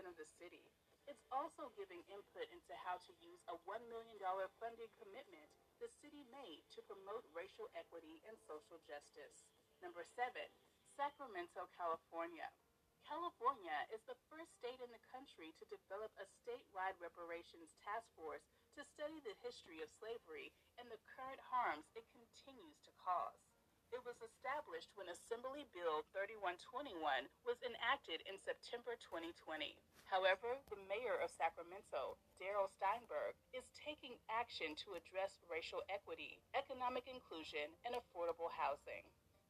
of 0.04 0.16
the 0.20 0.28
city. 0.36 0.68
It's 1.08 1.24
also 1.32 1.72
giving 1.80 2.04
input 2.12 2.50
into 2.52 2.74
how 2.84 3.00
to 3.08 3.12
use 3.24 3.40
a 3.48 3.56
$1 3.64 3.88
million 3.88 4.18
funding 4.60 4.92
commitment 5.00 5.48
the 5.80 5.88
city 6.00 6.24
made 6.32 6.64
to 6.76 6.84
promote 6.84 7.24
racial 7.32 7.68
equity 7.72 8.20
and 8.28 8.36
social 8.44 8.80
justice. 8.84 9.48
Number 9.80 10.04
seven, 10.16 10.48
Sacramento, 10.96 11.68
California. 11.76 12.48
California 13.06 13.86
is 13.94 14.02
the 14.10 14.18
first 14.26 14.50
state 14.58 14.82
in 14.82 14.90
the 14.90 15.06
country 15.14 15.54
to 15.62 15.70
develop 15.70 16.10
a 16.18 16.26
statewide 16.42 16.98
reparations 16.98 17.70
task 17.86 18.10
force 18.18 18.42
to 18.74 18.82
study 18.82 19.22
the 19.22 19.38
history 19.46 19.78
of 19.78 19.94
slavery 20.02 20.50
and 20.74 20.90
the 20.90 20.98
current 21.14 21.38
harms 21.46 21.86
it 21.94 22.02
continues 22.10 22.74
to 22.82 22.90
cause. 22.98 23.38
It 23.94 24.02
was 24.02 24.18
established 24.18 24.90
when 24.98 25.06
Assembly 25.06 25.70
Bill 25.70 26.02
3121 26.10 26.98
was 27.46 27.62
enacted 27.62 28.26
in 28.26 28.42
September 28.42 28.98
2020. 28.98 29.78
However, 30.10 30.58
the 30.66 30.82
mayor 30.90 31.14
of 31.22 31.30
Sacramento, 31.30 32.18
Darrell 32.42 32.70
Steinberg, 32.74 33.38
is 33.54 33.70
taking 33.78 34.18
action 34.26 34.74
to 34.82 34.98
address 34.98 35.38
racial 35.46 35.86
equity, 35.86 36.42
economic 36.58 37.06
inclusion, 37.06 37.70
and 37.86 37.94
affordable 37.94 38.50
housing. 38.50 39.06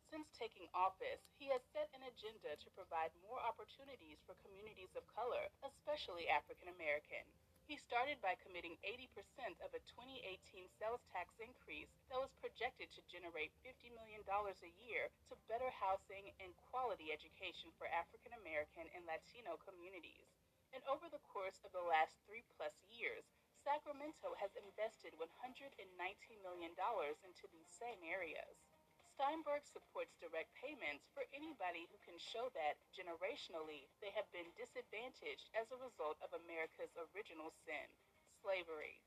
Since 0.07 0.31
taking 0.39 0.71
office, 0.71 1.19
he 1.35 1.51
has 1.51 1.67
set 1.75 1.91
an 1.91 2.07
agenda 2.07 2.55
to 2.55 2.77
provide 2.79 3.11
more 3.27 3.43
opportunities 3.43 4.23
for 4.23 4.39
communities 4.39 4.95
of 4.95 5.03
color, 5.11 5.51
especially 5.67 6.31
African 6.31 6.71
American. 6.71 7.27
He 7.67 7.75
started 7.75 8.23
by 8.23 8.39
committing 8.39 8.79
80% 8.87 9.59
of 9.67 9.75
a 9.75 9.83
2018 9.99 10.71
sales 10.79 11.03
tax 11.11 11.35
increase 11.43 11.91
that 12.07 12.23
was 12.23 12.31
projected 12.39 12.95
to 12.95 13.11
generate 13.11 13.51
$50 13.67 13.91
million 13.99 14.23
a 14.23 14.73
year 14.87 15.11
to 15.27 15.45
better 15.51 15.75
housing 15.75 16.31
and 16.39 16.55
quality 16.71 17.11
education 17.11 17.75
for 17.75 17.91
African 17.91 18.31
American 18.39 18.87
and 18.95 19.03
Latino 19.03 19.59
communities. 19.59 20.31
And 20.71 20.87
over 20.87 21.11
the 21.11 21.27
course 21.27 21.59
of 21.67 21.75
the 21.75 21.83
last 21.83 22.15
three 22.23 22.47
plus 22.55 22.79
years, 22.87 23.27
Sacramento 23.67 24.39
has 24.39 24.55
invested 24.55 25.19
$119 25.19 25.83
million 26.47 26.71
into 27.27 27.45
these 27.51 27.71
same 27.75 27.99
areas. 28.07 28.65
Steinberg 29.16 29.64
supports 29.64 30.12
direct 30.20 30.52
payments 30.61 31.08
for 31.16 31.25
anybody 31.32 31.88
who 31.88 31.96
can 32.04 32.20
show 32.20 32.52
that, 32.52 32.76
generationally, 32.92 33.88
they 34.04 34.12
have 34.12 34.28
been 34.28 34.52
disadvantaged 34.61 35.49
as 35.56 35.73
a 35.73 35.80
result 35.80 36.20
of 36.20 36.37
America's 36.37 36.92
original 37.00 37.49
sin, 37.64 37.88
slavery. 38.44 39.00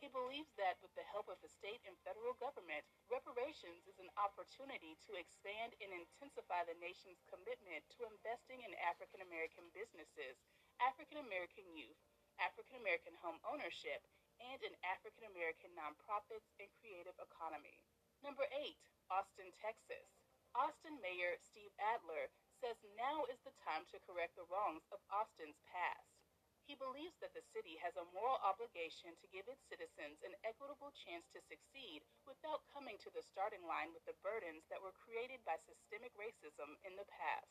He 0.00 0.08
believes 0.08 0.56
that 0.56 0.80
with 0.80 0.96
the 0.96 1.04
help 1.12 1.28
of 1.28 1.36
the 1.44 1.52
state 1.52 1.84
and 1.84 2.00
federal 2.00 2.32
government, 2.40 2.80
reparations 3.12 3.84
is 3.84 4.00
an 4.00 4.08
opportunity 4.16 4.96
to 5.04 5.20
expand 5.20 5.76
and 5.84 5.92
intensify 5.92 6.64
the 6.64 6.80
nation's 6.80 7.20
commitment 7.28 7.84
to 8.00 8.08
investing 8.08 8.64
in 8.64 8.72
African 8.80 9.20
American 9.20 9.68
businesses, 9.76 10.40
African 10.80 11.20
American 11.20 11.68
youth, 11.76 12.00
African 12.40 12.80
American 12.80 13.12
home 13.20 13.36
ownership, 13.44 14.00
and 14.40 14.64
in 14.64 14.72
African 14.80 15.28
American 15.28 15.76
nonprofits 15.76 16.48
and 16.56 16.72
creative 16.80 17.20
economy. 17.20 17.76
Number 18.22 18.46
eight, 18.54 18.78
Austin, 19.10 19.50
Texas. 19.58 20.06
Austin 20.54 20.94
Mayor 21.02 21.34
Steve 21.42 21.74
Adler 21.82 22.30
says 22.62 22.78
now 22.94 23.26
is 23.26 23.42
the 23.42 23.50
time 23.66 23.82
to 23.90 23.98
correct 24.06 24.38
the 24.38 24.46
wrongs 24.46 24.86
of 24.94 25.02
Austin's 25.10 25.58
past. 25.66 26.22
He 26.62 26.78
believes 26.78 27.18
that 27.18 27.34
the 27.34 27.42
city 27.50 27.74
has 27.82 27.98
a 27.98 28.06
moral 28.14 28.38
obligation 28.46 29.18
to 29.18 29.32
give 29.34 29.50
its 29.50 29.66
citizens 29.66 30.22
an 30.22 30.38
equitable 30.46 30.94
chance 30.94 31.26
to 31.34 31.42
succeed 31.42 32.06
without 32.22 32.62
coming 32.70 32.94
to 33.02 33.10
the 33.10 33.26
starting 33.26 33.66
line 33.66 33.90
with 33.90 34.06
the 34.06 34.14
burdens 34.22 34.62
that 34.70 34.78
were 34.78 34.94
created 34.94 35.42
by 35.42 35.58
systemic 35.66 36.14
racism 36.14 36.78
in 36.86 36.94
the 36.94 37.10
past. 37.10 37.50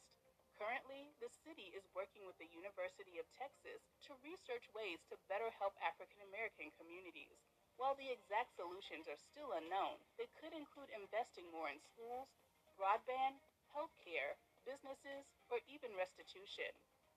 Currently, 0.56 1.12
the 1.20 1.28
city 1.44 1.76
is 1.76 1.84
working 1.92 2.24
with 2.24 2.40
the 2.40 2.48
University 2.48 3.20
of 3.20 3.28
Texas 3.36 3.84
to 4.08 4.16
research 4.24 4.72
ways 4.72 5.04
to 5.12 5.20
better 5.28 5.52
help 5.60 5.76
African 5.84 6.24
American 6.32 6.72
communities. 6.80 7.51
While 7.82 7.98
the 7.98 8.14
exact 8.14 8.54
solutions 8.54 9.10
are 9.10 9.18
still 9.34 9.58
unknown, 9.58 9.98
they 10.14 10.30
could 10.38 10.54
include 10.54 10.94
investing 10.94 11.50
more 11.50 11.66
in 11.66 11.82
schools, 11.82 12.30
broadband, 12.78 13.42
healthcare, 13.74 14.38
businesses, 14.70 15.26
or 15.50 15.58
even 15.66 15.90
restitution. 15.98 16.70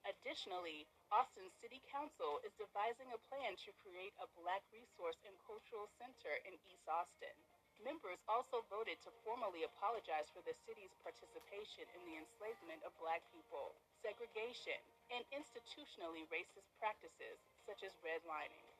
Additionally, 0.09 0.88
Austin 1.12 1.52
City 1.61 1.85
Council 1.92 2.40
is 2.49 2.56
devising 2.56 3.12
a 3.12 3.21
plan 3.28 3.52
to 3.61 3.76
create 3.85 4.16
a 4.16 4.33
Black 4.40 4.64
Resource 4.73 5.21
and 5.28 5.37
Cultural 5.44 5.85
Center 6.00 6.40
in 6.49 6.56
East 6.64 6.88
Austin. 6.88 7.37
Members 7.85 8.25
also 8.25 8.64
voted 8.73 8.97
to 9.04 9.12
formally 9.21 9.68
apologize 9.68 10.33
for 10.33 10.40
the 10.49 10.56
city's 10.64 10.97
participation 11.04 11.85
in 11.92 12.09
the 12.09 12.16
enslavement 12.16 12.80
of 12.88 12.97
black 12.97 13.21
people, 13.37 13.76
segregation, 14.00 14.80
and 15.12 15.28
institutionally 15.28 16.25
racist 16.33 16.73
practices 16.80 17.37
such 17.68 17.85
as 17.85 17.92
redlining. 18.00 18.74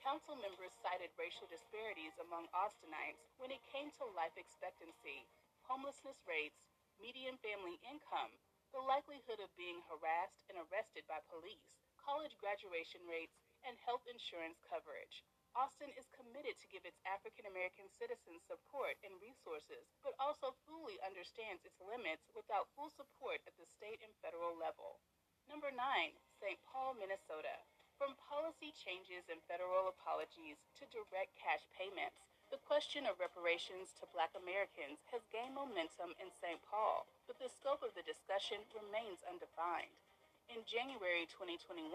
Council 0.00 0.32
members 0.40 0.72
cited 0.80 1.12
racial 1.20 1.44
disparities 1.52 2.16
among 2.24 2.48
Austinites 2.56 3.20
when 3.36 3.52
it 3.52 3.60
came 3.68 3.92
to 4.00 4.08
life 4.16 4.32
expectancy, 4.40 5.28
homelessness 5.68 6.24
rates, 6.24 6.56
median 6.96 7.36
family 7.44 7.76
income, 7.84 8.32
the 8.72 8.80
likelihood 8.80 9.44
of 9.44 9.52
being 9.60 9.84
harassed 9.92 10.40
and 10.48 10.56
arrested 10.56 11.04
by 11.04 11.20
police, 11.28 11.68
college 12.00 12.32
graduation 12.40 13.04
rates, 13.04 13.44
and 13.68 13.76
health 13.84 14.00
insurance 14.08 14.64
coverage. 14.64 15.20
Austin 15.52 15.92
is 15.92 16.08
committed 16.16 16.56
to 16.56 16.70
give 16.72 16.88
its 16.88 17.02
African 17.04 17.44
American 17.44 17.84
citizens 18.00 18.40
support 18.48 18.96
and 19.04 19.12
resources, 19.20 19.84
but 20.00 20.16
also 20.16 20.56
fully 20.64 20.96
understands 21.04 21.60
its 21.68 21.76
limits 21.76 22.32
without 22.32 22.72
full 22.72 22.88
support 22.88 23.44
at 23.44 23.52
the 23.60 23.68
state 23.68 24.00
and 24.00 24.16
federal 24.24 24.56
level. 24.56 24.96
Number 25.44 25.68
9, 25.68 25.76
St. 26.40 26.56
Paul, 26.64 26.96
Minnesota. 26.96 27.52
From 28.00 28.16
policy 28.32 28.72
changes 28.72 29.28
and 29.28 29.44
federal 29.44 29.92
apologies 29.92 30.56
to 30.80 30.88
direct 30.88 31.36
cash 31.36 31.60
payments, 31.76 32.16
the 32.48 32.56
question 32.64 33.04
of 33.04 33.20
reparations 33.20 33.92
to 34.00 34.08
black 34.16 34.32
Americans 34.32 35.04
has 35.12 35.20
gained 35.28 35.52
momentum 35.52 36.16
in 36.16 36.32
St. 36.32 36.56
Paul, 36.64 37.04
but 37.28 37.36
the 37.36 37.52
scope 37.52 37.84
of 37.84 37.92
the 37.92 38.08
discussion 38.08 38.64
remains 38.72 39.20
undefined. 39.28 39.92
In 40.48 40.64
January 40.64 41.28
2021, 41.28 41.92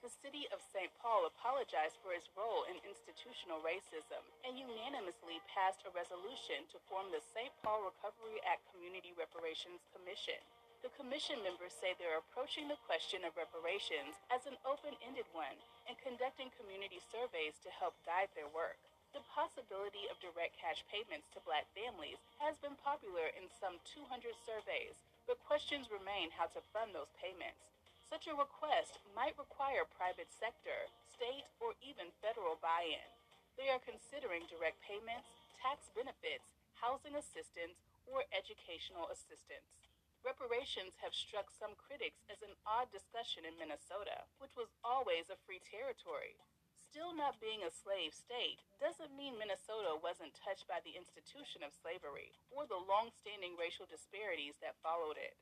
the 0.00 0.08
city 0.24 0.48
of 0.56 0.64
St. 0.72 0.88
Paul 1.04 1.28
apologized 1.28 2.00
for 2.00 2.16
its 2.16 2.32
role 2.32 2.64
in 2.72 2.80
institutional 2.88 3.60
racism 3.60 4.24
and 4.48 4.56
unanimously 4.56 5.36
passed 5.52 5.84
a 5.84 5.92
resolution 5.92 6.64
to 6.72 6.80
form 6.88 7.12
the 7.12 7.20
St. 7.20 7.52
Paul 7.60 7.84
Recovery 7.92 8.40
Act 8.48 8.64
Community 8.72 9.12
Reparations 9.20 9.84
Commission. 9.92 10.40
The 10.82 10.90
commission 10.98 11.38
members 11.46 11.70
say 11.78 11.94
they're 11.94 12.18
approaching 12.18 12.66
the 12.66 12.82
question 12.90 13.22
of 13.22 13.38
reparations 13.38 14.18
as 14.34 14.50
an 14.50 14.58
open 14.66 14.98
ended 14.98 15.30
one 15.30 15.54
and 15.86 15.94
conducting 16.02 16.50
community 16.58 16.98
surveys 16.98 17.54
to 17.62 17.70
help 17.70 17.94
guide 18.02 18.34
their 18.34 18.50
work. 18.50 18.82
The 19.14 19.22
possibility 19.30 20.10
of 20.10 20.18
direct 20.18 20.58
cash 20.58 20.82
payments 20.90 21.30
to 21.30 21.46
black 21.46 21.70
families 21.70 22.18
has 22.42 22.58
been 22.58 22.74
popular 22.82 23.30
in 23.30 23.46
some 23.62 23.78
200 23.94 24.34
surveys, 24.42 24.98
but 25.30 25.38
questions 25.46 25.86
remain 25.86 26.34
how 26.34 26.50
to 26.50 26.70
fund 26.74 26.90
those 26.90 27.14
payments. 27.14 27.62
Such 28.10 28.26
a 28.26 28.34
request 28.34 28.98
might 29.14 29.38
require 29.38 29.86
private 29.86 30.34
sector, 30.34 30.90
state, 31.06 31.46
or 31.62 31.78
even 31.78 32.10
federal 32.18 32.58
buy 32.58 32.90
in. 32.90 33.08
They 33.54 33.70
are 33.70 33.78
considering 33.78 34.50
direct 34.50 34.82
payments, 34.82 35.30
tax 35.62 35.94
benefits, 35.94 36.50
housing 36.74 37.14
assistance, 37.14 37.78
or 38.10 38.26
educational 38.34 39.06
assistance. 39.14 39.91
Reparations 40.22 40.94
have 41.02 41.10
struck 41.10 41.50
some 41.50 41.74
critics 41.74 42.22
as 42.30 42.46
an 42.46 42.54
odd 42.62 42.86
discussion 42.94 43.42
in 43.42 43.58
Minnesota, 43.58 44.22
which 44.38 44.54
was 44.54 44.70
always 44.86 45.26
a 45.26 45.42
free 45.42 45.58
territory. 45.58 46.38
Still 46.78 47.10
not 47.10 47.42
being 47.42 47.66
a 47.66 47.74
slave 47.74 48.14
state 48.14 48.62
doesn't 48.78 49.18
mean 49.18 49.34
Minnesota 49.34 49.98
wasn't 49.98 50.38
touched 50.38 50.70
by 50.70 50.78
the 50.86 50.94
institution 50.94 51.66
of 51.66 51.74
slavery 51.74 52.30
or 52.54 52.70
the 52.70 52.78
long 52.78 53.10
standing 53.10 53.58
racial 53.58 53.88
disparities 53.90 54.62
that 54.62 54.78
followed 54.78 55.18
it. 55.18 55.34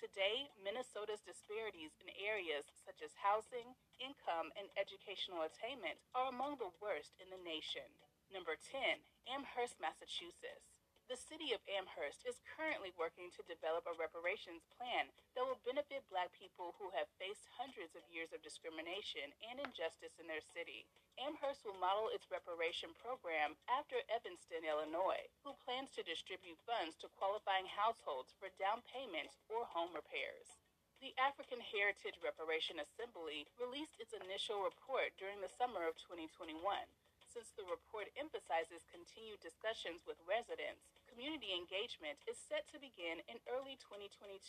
Today, 0.00 0.48
Minnesota's 0.56 1.20
disparities 1.20 1.92
in 2.00 2.08
areas 2.16 2.64
such 2.80 3.04
as 3.04 3.12
housing, 3.20 3.76
income, 4.00 4.48
and 4.56 4.72
educational 4.80 5.44
attainment 5.44 6.00
are 6.16 6.32
among 6.32 6.56
the 6.56 6.72
worst 6.80 7.20
in 7.20 7.28
the 7.28 7.44
nation. 7.44 7.84
Number 8.32 8.56
10, 8.56 9.04
Amherst, 9.28 9.76
Massachusetts. 9.76 10.71
The 11.10 11.18
city 11.18 11.50
of 11.52 11.60
Amherst 11.66 12.22
is 12.22 12.40
currently 12.46 12.94
working 12.94 13.28
to 13.34 13.50
develop 13.50 13.84
a 13.90 13.94
reparations 13.98 14.64
plan 14.78 15.10
that 15.34 15.42
will 15.42 15.58
benefit 15.66 16.06
black 16.06 16.30
people 16.30 16.78
who 16.78 16.94
have 16.94 17.10
faced 17.18 17.50
hundreds 17.58 17.98
of 17.98 18.06
years 18.06 18.30
of 18.30 18.40
discrimination 18.40 19.34
and 19.42 19.58
injustice 19.58 20.16
in 20.22 20.30
their 20.30 20.40
city. 20.40 20.86
Amherst 21.18 21.66
will 21.66 21.76
model 21.76 22.08
its 22.14 22.30
reparation 22.30 22.94
program 22.96 23.58
after 23.66 24.00
Evanston, 24.06 24.62
Illinois, 24.62 25.26
who 25.42 25.58
plans 25.66 25.90
to 25.92 26.06
distribute 26.06 26.62
funds 26.62 26.94
to 27.02 27.12
qualifying 27.18 27.66
households 27.66 28.32
for 28.38 28.54
down 28.56 28.80
payments 28.86 29.42
or 29.50 29.66
home 29.68 29.92
repairs. 29.92 30.56
The 31.02 31.18
African 31.18 31.58
Heritage 31.58 32.22
Reparation 32.22 32.78
Assembly 32.78 33.50
released 33.58 33.98
its 33.98 34.14
initial 34.14 34.62
report 34.62 35.18
during 35.18 35.42
the 35.42 35.50
summer 35.50 35.82
of 35.82 35.98
2021 35.98 36.54
since 37.32 37.48
the 37.56 37.64
report 37.64 38.12
emphasizes 38.20 38.84
continued 38.92 39.40
discussions 39.40 40.04
with 40.04 40.20
residents, 40.28 40.84
Community 41.12 41.52
engagement 41.52 42.16
is 42.24 42.40
set 42.40 42.64
to 42.72 42.80
begin 42.80 43.20
in 43.28 43.36
early 43.44 43.76
2022. 43.84 44.40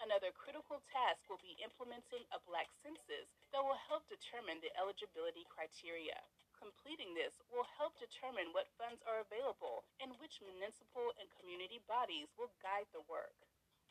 Another 0.00 0.32
critical 0.32 0.80
task 0.88 1.20
will 1.28 1.36
be 1.44 1.60
implementing 1.60 2.24
a 2.32 2.40
Black 2.48 2.64
census 2.80 3.28
that 3.52 3.60
will 3.60 3.76
help 3.76 4.08
determine 4.08 4.56
the 4.64 4.72
eligibility 4.80 5.44
criteria. 5.52 6.16
Completing 6.56 7.12
this 7.12 7.36
will 7.52 7.68
help 7.76 7.92
determine 8.00 8.56
what 8.56 8.72
funds 8.80 9.04
are 9.04 9.20
available 9.20 9.84
and 10.00 10.16
which 10.16 10.40
municipal 10.40 11.12
and 11.20 11.28
community 11.36 11.84
bodies 11.84 12.32
will 12.40 12.56
guide 12.64 12.88
the 12.96 13.04
work. 13.04 13.36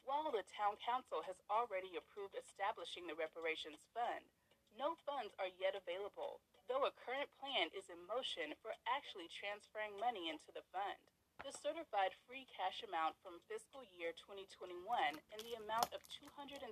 While 0.02 0.34
the 0.34 0.42
Town 0.50 0.74
Council 0.82 1.22
has 1.22 1.38
already 1.54 2.02
approved 2.02 2.34
establishing 2.34 3.06
the 3.06 3.14
Reparations 3.14 3.86
Fund, 3.94 4.26
no 4.74 4.98
funds 5.06 5.38
are 5.38 5.54
yet 5.62 5.78
available, 5.78 6.42
though 6.68 6.84
a 6.84 7.00
current 7.04 7.32
plan 7.40 7.72
is 7.72 7.88
in 7.88 8.00
motion 8.08 8.52
for 8.60 8.76
actually 8.84 9.32
transferring 9.32 9.96
money 9.98 10.28
into 10.28 10.52
the 10.52 10.64
fund. 10.76 11.00
The 11.42 11.56
certified 11.56 12.12
free 12.28 12.44
cash 12.50 12.84
amount 12.84 13.16
from 13.24 13.40
fiscal 13.48 13.88
year 13.96 14.12
2021 14.12 14.76
in 15.16 15.40
the 15.48 15.56
amount 15.64 15.88
of 15.96 16.04
$206,000 16.12 16.68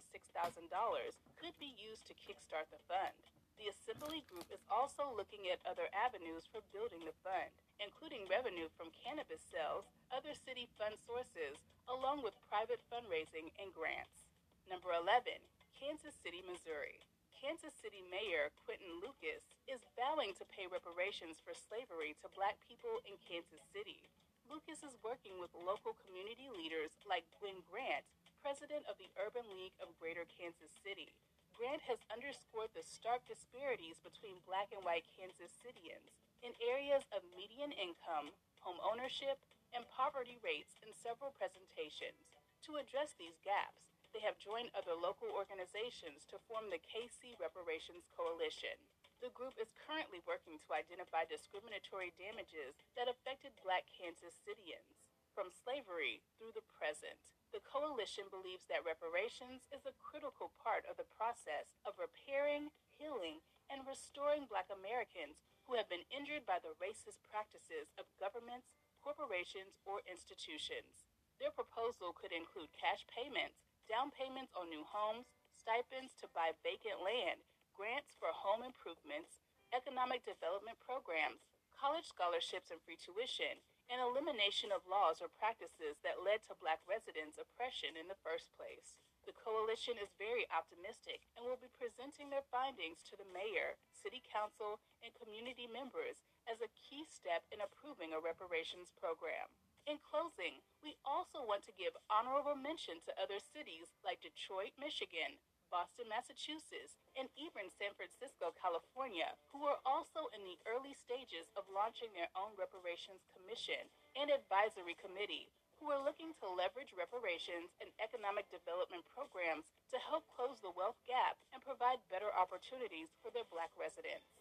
could 1.39 1.55
be 1.61 1.77
used 1.79 2.03
to 2.09 2.17
kickstart 2.17 2.67
the 2.73 2.81
fund. 2.91 3.15
The 3.55 3.71
Assembly 3.71 4.27
Group 4.27 4.51
is 4.51 4.67
also 4.67 5.15
looking 5.15 5.47
at 5.47 5.63
other 5.63 5.87
avenues 5.95 6.43
for 6.51 6.59
building 6.75 7.07
the 7.07 7.15
fund, 7.23 7.55
including 7.79 8.27
revenue 8.27 8.67
from 8.75 8.91
cannabis 8.91 9.39
sales, 9.47 9.87
other 10.11 10.35
city 10.35 10.67
fund 10.75 10.99
sources, 11.07 11.55
along 11.87 12.19
with 12.19 12.35
private 12.51 12.83
fundraising 12.91 13.55
and 13.55 13.71
grants. 13.71 14.27
Number 14.67 14.91
11, 14.91 15.39
Kansas 15.71 16.19
City, 16.19 16.43
Missouri. 16.43 16.99
Kansas 17.45 17.77
City 17.77 18.01
Mayor 18.09 18.49
Quinton 18.65 18.97
Lucas 19.05 19.45
is 19.69 19.85
vowing 19.93 20.33
to 20.33 20.49
pay 20.49 20.65
reparations 20.65 21.37
for 21.37 21.53
slavery 21.53 22.17
to 22.17 22.33
black 22.33 22.57
people 22.65 22.97
in 23.05 23.21
Kansas 23.21 23.61
City. 23.69 24.01
Lucas 24.49 24.81
is 24.81 24.97
working 25.05 25.37
with 25.37 25.53
local 25.53 25.93
community 25.93 26.49
leaders 26.49 26.97
like 27.05 27.21
Gwen 27.37 27.61
Grant, 27.69 28.01
president 28.41 28.89
of 28.89 28.97
the 28.97 29.13
Urban 29.21 29.45
League 29.53 29.77
of 29.77 29.93
Greater 30.01 30.25
Kansas 30.25 30.73
City. 30.81 31.13
Grant 31.53 31.85
has 31.85 32.01
underscored 32.09 32.73
the 32.73 32.81
stark 32.81 33.21
disparities 33.29 34.01
between 34.01 34.41
black 34.49 34.73
and 34.73 34.81
white 34.81 35.05
Kansas 35.13 35.53
Cityans 35.61 36.17
in 36.41 36.57
areas 36.65 37.05
of 37.13 37.21
median 37.37 37.69
income, 37.77 38.33
home 38.65 38.81
ownership, 38.81 39.37
and 39.69 39.85
poverty 39.93 40.41
rates 40.41 40.81
in 40.81 40.89
several 40.97 41.29
presentations. 41.37 42.25
To 42.65 42.81
address 42.81 43.13
these 43.13 43.37
gaps, 43.45 43.85
they 44.15 44.23
have 44.23 44.39
joined 44.39 44.71
other 44.71 44.95
local 44.95 45.27
organizations 45.35 46.23
to 46.31 46.39
form 46.47 46.71
the 46.71 46.79
KC 46.79 47.35
Reparations 47.35 48.07
Coalition. 48.15 48.79
The 49.19 49.35
group 49.35 49.59
is 49.59 49.75
currently 49.83 50.23
working 50.23 50.55
to 50.63 50.71
identify 50.71 51.27
discriminatory 51.27 52.15
damages 52.15 52.79
that 52.95 53.11
affected 53.11 53.51
black 53.59 53.83
Kansas 53.91 54.39
Cityans 54.47 55.03
from 55.35 55.51
slavery 55.51 56.23
through 56.39 56.55
the 56.55 56.63
present. 56.63 57.19
The 57.51 57.59
coalition 57.67 58.31
believes 58.31 58.63
that 58.71 58.87
reparations 58.87 59.67
is 59.75 59.83
a 59.83 59.99
critical 59.99 60.55
part 60.63 60.87
of 60.87 60.95
the 60.95 61.11
process 61.11 61.75
of 61.83 61.99
repairing, 61.99 62.71
healing, 62.95 63.43
and 63.67 63.83
restoring 63.83 64.47
black 64.47 64.71
Americans 64.71 65.43
who 65.67 65.75
have 65.75 65.91
been 65.91 66.07
injured 66.07 66.47
by 66.47 66.63
the 66.63 66.71
racist 66.79 67.19
practices 67.27 67.91
of 67.99 68.07
governments, 68.15 68.79
corporations, 69.03 69.75
or 69.83 69.99
institutions. 70.07 71.03
Their 71.35 71.51
proposal 71.51 72.15
could 72.15 72.31
include 72.31 72.71
cash 72.79 73.03
payments, 73.11 73.64
down 73.85 74.13
payments 74.13 74.53
on 74.57 74.69
new 74.69 74.83
homes, 74.85 75.29
stipends 75.53 76.13
to 76.21 76.27
buy 76.33 76.53
vacant 76.61 77.01
land, 77.01 77.41
grants 77.73 78.13
for 78.17 78.29
home 78.31 78.61
improvements, 78.65 79.41
economic 79.73 80.21
development 80.23 80.77
programs, 80.81 81.45
college 81.73 82.07
scholarships 82.07 82.71
and 82.71 82.79
free 82.81 82.97
tuition, 82.97 83.59
and 83.91 84.01
elimination 84.01 84.73
of 84.73 84.87
laws 84.89 85.21
or 85.21 85.29
practices 85.29 86.01
that 86.01 86.23
led 86.25 86.41
to 86.45 86.57
black 86.57 86.81
residents' 86.89 87.37
oppression 87.37 87.93
in 87.99 88.09
the 88.09 88.17
first 88.25 88.49
place. 88.57 88.97
The 89.25 89.33
coalition 89.33 89.97
is 89.97 90.21
very 90.21 90.45
optimistic 90.53 91.25
and 91.33 91.45
will 91.45 91.57
be 91.57 91.69
presenting 91.73 92.29
their 92.29 92.45
findings 92.53 93.01
to 93.09 93.17
the 93.17 93.25
mayor, 93.33 93.77
city 93.89 94.21
council, 94.21 94.77
and 95.01 95.09
community 95.17 95.65
members 95.65 96.21
as 96.45 96.61
a 96.61 96.73
key 96.77 97.09
step 97.09 97.41
in 97.49 97.57
approving 97.61 98.13
a 98.13 98.21
reparations 98.21 98.93
program. 98.93 99.49
In 99.85 100.01
closing, 100.01 100.65
we 100.81 100.97
also 101.05 101.45
want 101.45 101.61
to 101.69 101.77
give 101.77 101.93
honorable 102.09 102.57
mention 102.57 102.97
to 103.05 103.21
other 103.21 103.37
cities 103.37 103.93
like 104.01 104.17
Detroit, 104.17 104.73
Michigan, 104.81 105.37
Boston, 105.69 106.09
Massachusetts, 106.09 106.97
and 107.13 107.29
even 107.37 107.69
San 107.69 107.93
Francisco, 107.93 108.49
California, 108.57 109.37
who 109.53 109.61
are 109.69 109.77
also 109.85 110.25
in 110.33 110.41
the 110.41 110.57
early 110.65 110.97
stages 110.97 111.53
of 111.53 111.69
launching 111.69 112.09
their 112.17 112.33
own 112.33 112.57
reparations 112.57 113.29
commission 113.29 113.85
and 114.17 114.33
advisory 114.33 114.97
committee, 114.97 115.53
who 115.77 115.93
are 115.93 116.01
looking 116.01 116.33
to 116.41 116.49
leverage 116.49 116.97
reparations 116.97 117.69
and 117.77 117.93
economic 118.01 118.49
development 118.49 119.05
programs 119.05 119.69
to 119.93 120.01
help 120.01 120.25
close 120.33 120.57
the 120.65 120.73
wealth 120.73 120.97
gap 121.05 121.37
and 121.53 121.61
provide 121.61 122.01
better 122.09 122.33
opportunities 122.33 123.13
for 123.21 123.29
their 123.29 123.45
black 123.53 123.69
residents. 123.77 124.33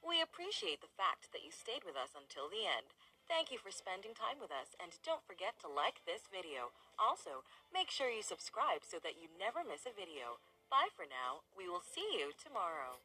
We 0.00 0.22
appreciate 0.22 0.80
the 0.80 0.96
fact 0.96 1.28
that 1.34 1.42
you 1.42 1.50
stayed 1.50 1.82
with 1.82 1.98
us 1.98 2.14
until 2.14 2.46
the 2.48 2.64
end. 2.64 2.94
Thank 3.28 3.50
you 3.50 3.58
for 3.58 3.74
spending 3.74 4.14
time 4.14 4.38
with 4.40 4.54
us 4.54 4.78
and 4.78 4.94
don't 5.02 5.26
forget 5.26 5.58
to 5.60 5.68
like 5.68 6.06
this 6.06 6.30
video. 6.30 6.70
Also, 6.94 7.42
make 7.74 7.90
sure 7.90 8.08
you 8.08 8.22
subscribe 8.22 8.86
so 8.86 8.98
that 9.02 9.18
you 9.18 9.26
never 9.34 9.66
miss 9.66 9.82
a 9.82 9.90
video. 9.90 10.38
Bye 10.70 10.94
for 10.94 11.10
now. 11.10 11.42
We 11.58 11.68
will 11.68 11.82
see 11.82 12.06
you 12.14 12.30
tomorrow. 12.38 13.02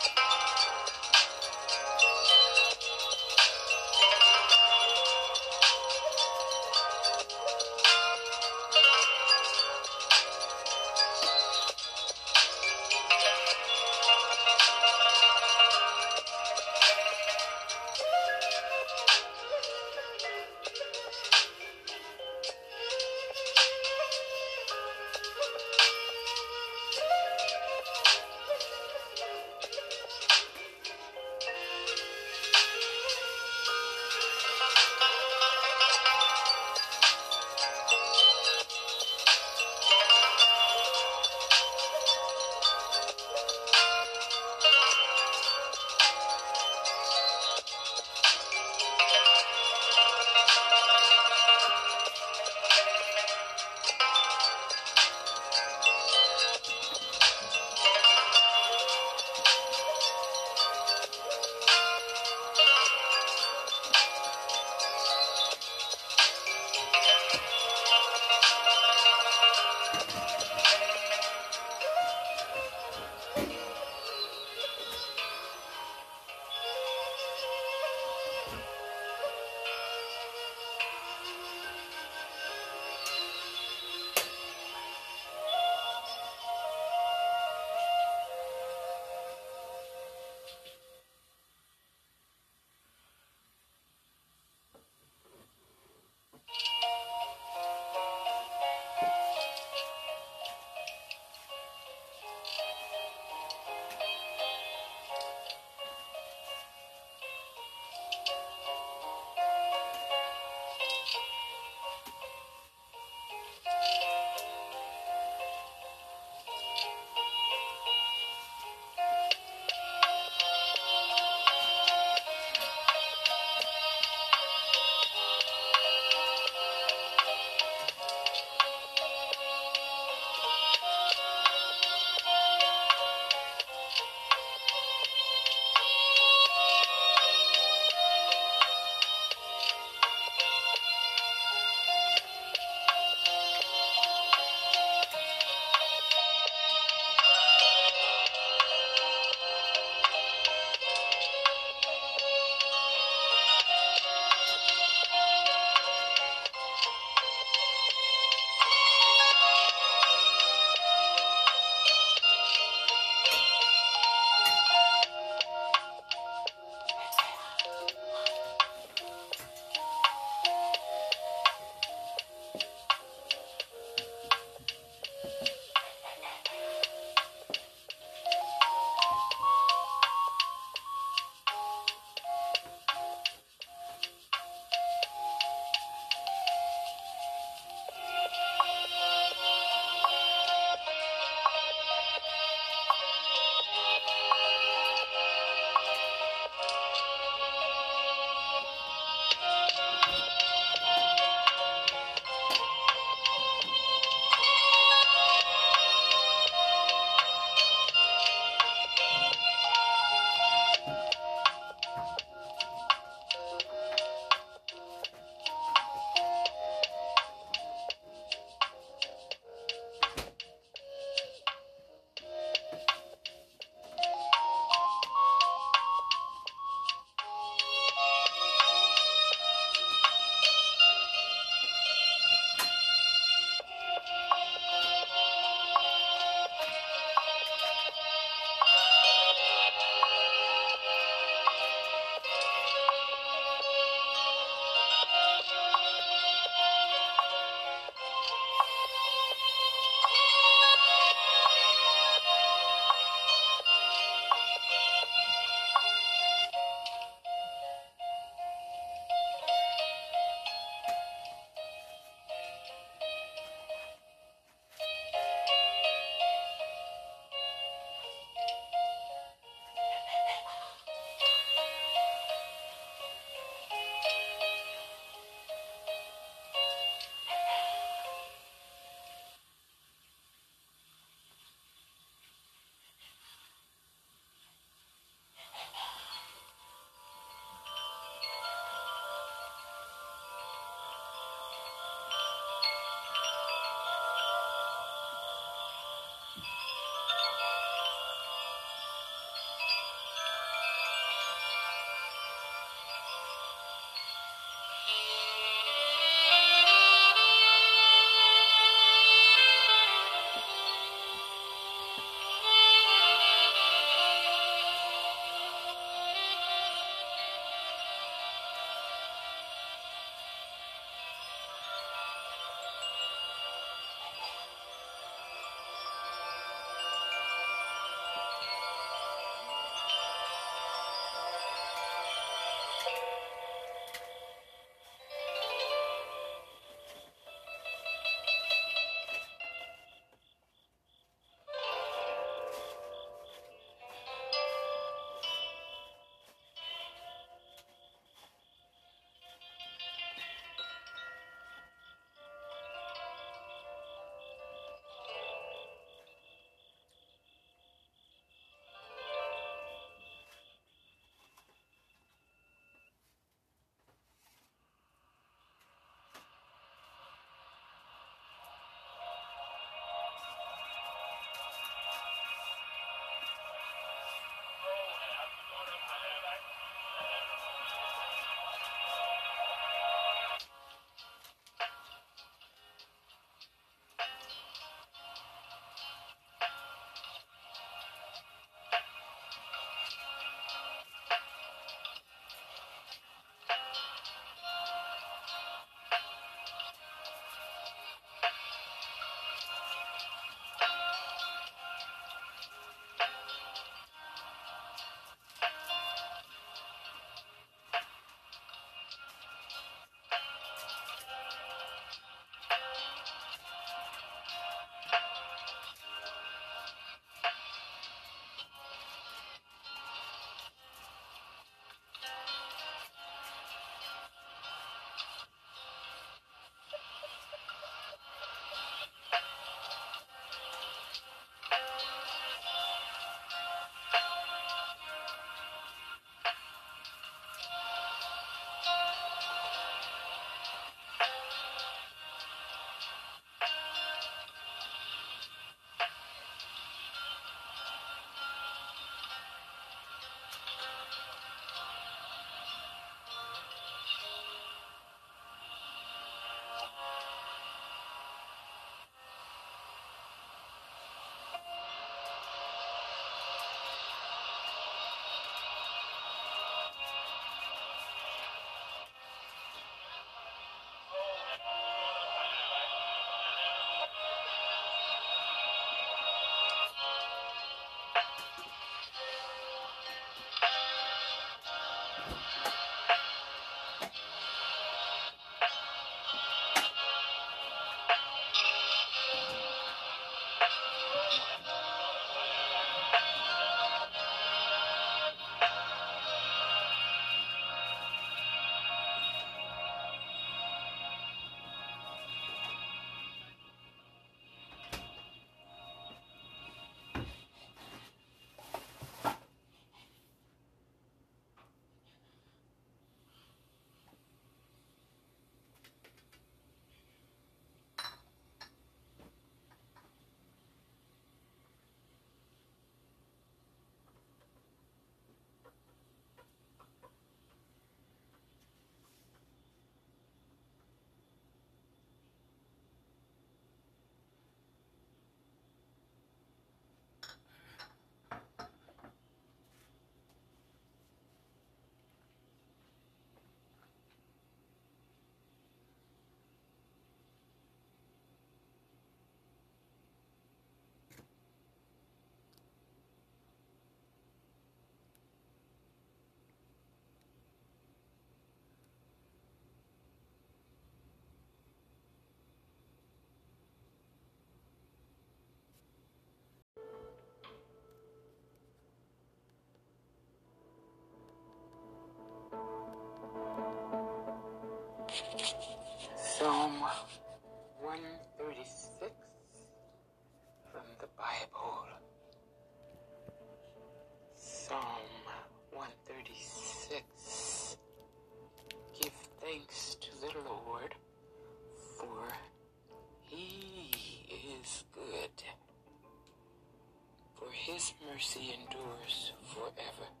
His 597.61 597.73
mercy 597.93 598.33
endures 598.39 599.13
forever. 599.27 600.00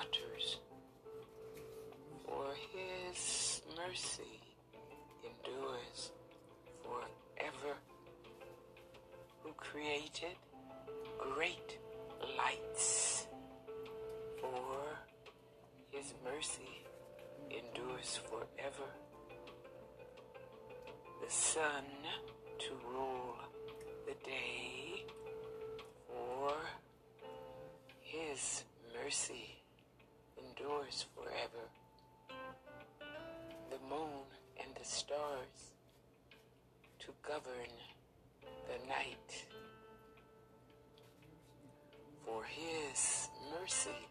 Waters, 0.00 0.58
for 2.24 2.46
his 2.72 3.62
mercy 3.76 4.40
endures 5.24 6.12
forever. 6.82 7.76
Who 9.42 9.52
created 9.56 10.36
great 11.18 11.78
lights, 12.38 13.26
for 14.40 14.98
his 15.90 16.14
mercy 16.24 16.84
endures 17.50 18.20
forever. 18.28 18.90
The 21.22 21.30
sun 21.30 21.84
to 22.58 22.70
rule 22.90 23.36
the 24.06 24.14
day, 24.24 25.04
for 26.06 26.54
his 28.00 28.64
mercy 28.94 29.59
endures 30.46 31.06
forever. 31.14 31.64
The 33.70 33.78
moon 33.88 34.24
and 34.58 34.74
the 34.74 34.84
stars 34.84 35.74
to 37.00 37.12
govern 37.26 37.72
the 38.42 38.88
night, 38.88 39.46
for 42.24 42.44
his 42.44 43.28
mercy 43.50 44.08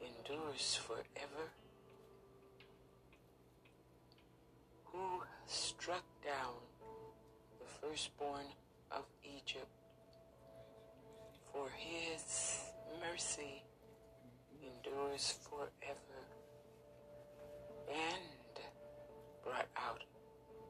endures 0.00 0.76
forever. 0.76 1.50
Who 4.84 5.22
struck 5.46 6.04
down 6.24 6.54
the 7.58 7.66
firstborn 7.86 8.46
of 8.90 9.04
Egypt, 9.24 9.68
for 11.52 11.68
his 11.76 12.60
mercy 13.00 13.62
endures 14.66 15.34
forever, 15.48 16.20
and 17.88 18.60
brought 19.42 19.68
out 19.76 20.02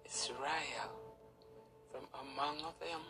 Israel 0.04 0.90
from 1.90 2.06
among 2.20 2.58
them, 2.80 3.00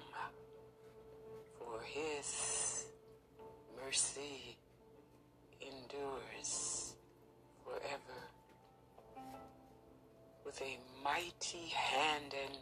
for 1.59 1.81
his 1.85 2.87
mercy 3.85 4.57
endures 5.61 6.95
forever. 7.65 8.21
With 10.45 10.61
a 10.63 10.79
mighty 11.03 11.69
hand 11.69 12.35
and 12.45 12.59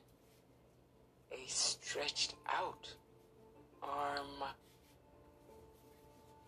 a 1.33 1.47
stretched 1.49 2.35
out 2.49 2.95
arm, 3.83 4.43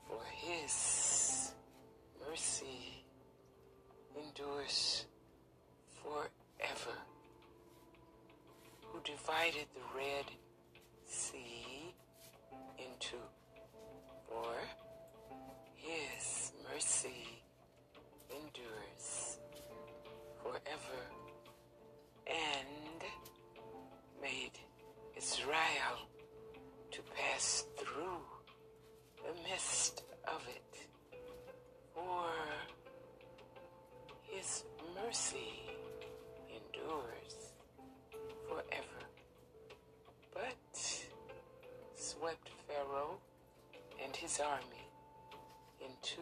for 0.09 0.23
his 0.32 0.73
mercy 2.28 3.05
endures 4.16 5.07
forever. 6.03 6.97
Who 8.82 9.01
divided 9.05 9.66
the 9.74 9.98
Red 9.98 10.24
Sea 11.07 11.94
into 12.78 13.16
for 14.28 14.55
his 15.74 16.53
mercy 16.73 17.43
endures 18.31 19.39
forever 20.43 21.03
and 22.27 23.03
made 24.20 24.59
Israel 25.16 26.09
to 26.90 27.01
pass 27.15 27.66
through 27.77 28.23
the 29.19 29.43
midst 29.48 30.03
of 30.27 30.43
it 30.48 30.76
for 31.97 32.28
his 34.23 34.64
mercy 34.94 35.64
endures 36.48 37.55
forever 38.47 39.02
but 40.32 41.02
swept 41.94 42.51
Pharaoh 42.68 43.18
and 44.05 44.14
his 44.14 44.39
army 44.40 44.86
into 45.81 46.20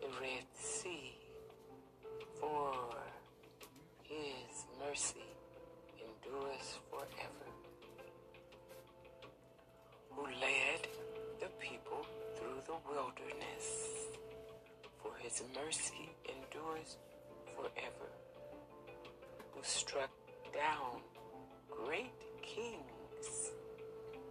the 0.00 0.08
Red 0.20 0.46
Sea 0.58 1.18
for 2.40 2.74
his 4.02 4.66
mercy 4.80 5.28
endures 5.98 6.78
forever. 6.90 7.48
Who 10.10 10.24
led 10.26 10.88
the 11.40 11.48
people 11.58 12.06
through 12.36 12.60
the 12.66 12.78
wilderness, 12.90 14.08
for 15.04 15.12
his 15.18 15.42
mercy 15.54 16.10
endures 16.24 16.96
forever. 17.54 18.10
Who 19.52 19.60
struck 19.62 20.10
down 20.54 21.02
great 21.70 22.14
kings, 22.40 23.52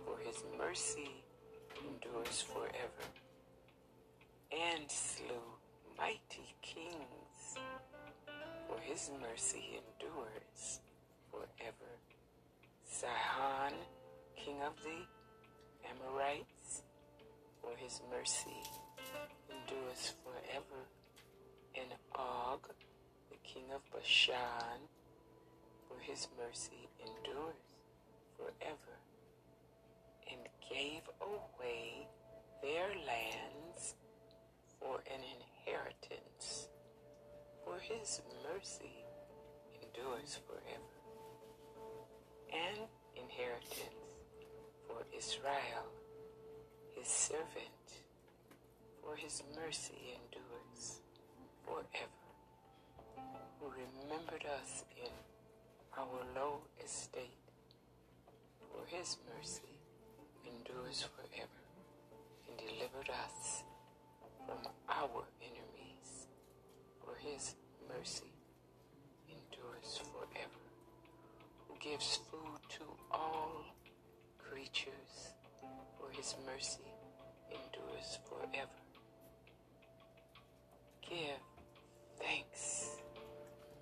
for 0.05 0.17
his 0.25 0.43
mercy 0.57 1.23
endures 1.85 2.41
forever. 2.41 3.05
And 4.51 4.89
slew 4.89 5.43
mighty 5.97 6.55
kings, 6.63 7.57
for 8.67 8.79
his 8.81 9.11
mercy 9.21 9.79
endures 9.79 10.79
forever. 11.29 11.91
Sihon, 12.83 13.73
king 14.35 14.61
of 14.65 14.73
the 14.83 15.05
Amorites, 15.89 16.81
for 17.61 17.71
his 17.77 18.01
mercy 18.11 18.63
endures 19.73 20.13
forever. 20.23 20.81
And 21.75 21.91
Og, 22.15 22.67
the 23.29 23.37
king 23.43 23.63
of 23.73 23.81
Bashan, 23.91 24.87
for 25.87 25.97
his 26.01 26.27
mercy 26.37 26.89
endures 26.99 27.55
forever. 28.37 28.97
And 30.31 30.41
gave 30.69 31.01
away 31.21 32.07
their 32.61 32.89
lands 33.05 33.95
for 34.79 35.01
an 35.13 35.21
inheritance, 35.21 36.69
for 37.63 37.77
his 37.79 38.21
mercy 38.43 39.05
endures 39.81 40.39
forever. 40.47 40.99
An 42.51 42.87
inheritance 43.15 43.93
for 44.87 45.03
Israel, 45.15 45.87
his 46.95 47.07
servant, 47.07 47.82
for 49.03 49.15
his 49.15 49.43
mercy 49.55 50.15
endures 50.15 50.99
forever. 51.65 52.23
Who 53.59 53.67
remembered 53.69 54.45
us 54.61 54.83
in 54.97 55.11
our 55.97 56.25
low 56.35 56.61
estate, 56.83 57.37
for 58.71 58.85
his 58.87 59.17
mercy 59.35 59.79
endures 60.45 61.05
forever, 61.15 61.63
and 62.47 62.57
delivered 62.57 63.09
us 63.09 63.63
from 64.45 64.71
our 64.89 65.23
enemies, 65.41 66.27
for 67.03 67.15
his 67.19 67.55
mercy 67.87 68.33
endures 69.29 69.99
forever. 70.11 70.63
Who 71.67 71.75
gives 71.79 72.19
food 72.31 72.59
to 72.69 72.83
all 73.11 73.65
creatures, 74.37 75.33
for 75.99 76.09
his 76.11 76.35
mercy 76.45 76.91
endures 77.51 78.19
forever. 78.29 78.82
Give 81.13 81.37
thanks 82.19 82.97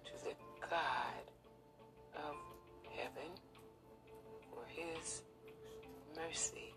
to 0.03 0.11
the 0.25 0.35
God 0.69 1.23
of 2.17 2.35
heaven, 2.93 3.31
for 4.49 4.65
his 4.67 5.21
mercy 6.13 6.70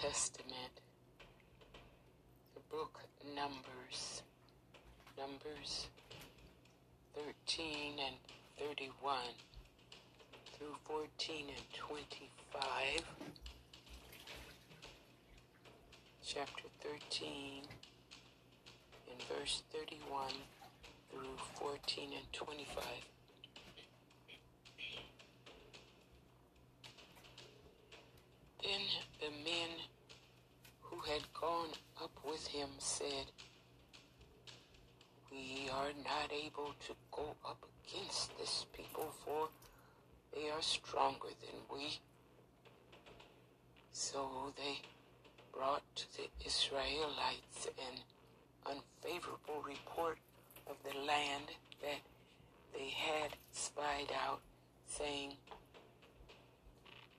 Testament, 0.00 0.78
the 2.54 2.60
book 2.70 3.00
Numbers, 3.34 4.22
Numbers 5.18 5.88
13 7.16 7.94
and 8.06 8.14
31 8.60 9.18
through 10.56 10.76
14 10.84 11.46
and 11.48 11.64
25, 11.74 13.02
chapter 16.24 16.62
13 16.80 17.64
in 19.08 19.36
verse 19.36 19.64
31 19.72 20.30
through 21.10 21.36
14 21.56 22.10
and 22.16 22.32
25. 22.32 22.84
Then 28.62 28.80
the 29.20 29.30
men 29.48 29.70
who 30.80 30.98
had 31.00 31.22
gone 31.32 31.70
up 32.02 32.10
with 32.28 32.46
him 32.48 32.68
said, 32.78 33.26
We 35.30 35.70
are 35.72 35.92
not 36.04 36.30
able 36.68 36.76
to 36.86 36.94
go 37.10 37.34
up 37.48 37.64
against 37.86 38.36
this 38.38 38.66
people, 38.76 39.12
for 39.24 39.48
they 40.34 40.50
are 40.50 40.60
stronger 40.60 41.28
than 41.40 41.60
we. 41.72 41.98
So 43.92 44.52
they 44.56 44.80
brought 45.52 45.82
to 45.96 46.04
the 46.16 46.28
Israelites 46.46 47.68
an 47.78 48.00
unfavorable 48.66 49.62
report 49.66 50.18
of 50.68 50.76
the 50.84 50.98
land 51.06 51.46
that 51.80 52.00
they 52.74 52.90
had 52.90 53.30
spied 53.52 54.12
out, 54.26 54.40
saying, 54.86 55.32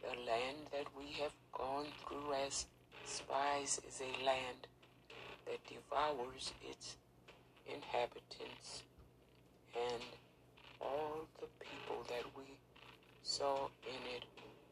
The 0.02 0.10
land 0.10 0.58
that 0.72 0.88
we 0.98 1.12
have 1.22 1.34
gone 1.52 1.88
through 2.08 2.34
as 2.46 2.66
spies 3.06 3.82
is 3.88 4.02
a 4.02 4.26
land 4.26 4.68
that 5.46 5.60
devours 5.66 6.54
its 6.70 6.98
inhabitants, 7.66 8.84
and 9.88 10.04
all 10.82 11.28
the 11.40 11.48
people 11.60 12.04
that 12.08 12.26
we 12.38 12.58
saw 13.24 13.68
in 13.84 14.16
it 14.16 14.24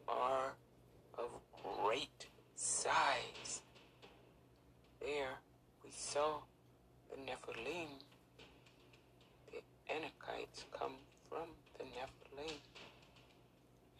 are 0.08 0.52
of 1.18 1.30
great 1.82 2.26
size. 2.54 3.62
There 5.00 5.38
we 5.84 5.90
saw 5.90 6.38
the 7.10 7.16
Nephilim. 7.16 7.88
The 9.50 9.60
Anakites 9.92 10.64
come 10.78 10.94
from 11.28 11.48
the 11.78 11.84
Nephilim. 11.84 12.58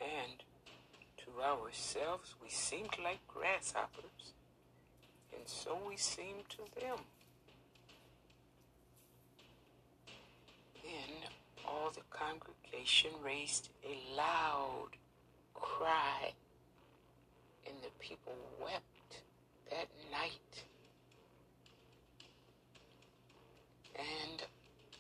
And 0.01 0.43
to 1.19 1.43
ourselves 1.43 2.35
we 2.43 2.49
seemed 2.49 2.97
like 3.03 3.27
grasshoppers, 3.27 4.33
and 5.37 5.47
so 5.47 5.79
we 5.89 5.97
seemed 5.97 6.49
to 6.51 6.81
them. 6.81 6.99
Then 10.83 11.31
all 11.69 11.91
the 11.91 12.01
congregation 12.11 13.11
raised 13.25 13.69
a 13.85 14.17
loud 14.17 14.91
cry, 15.55 16.33
and 17.67 17.77
the 17.83 17.91
people 17.99 18.35
wept 18.63 19.23
that 19.71 19.89
night. 20.11 20.65
And 23.97 24.43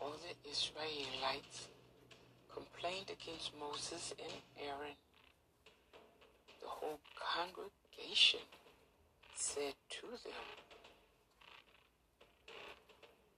all 0.00 0.12
the 0.12 0.50
Israelites 0.50 1.68
complained 2.52 3.10
against 3.10 3.52
Moses 3.58 4.12
and 4.18 4.32
Aaron. 4.60 4.96
The 6.60 6.68
whole 6.68 7.00
congregation 7.16 8.40
said 9.34 9.74
to 9.90 10.06
them, 10.06 10.46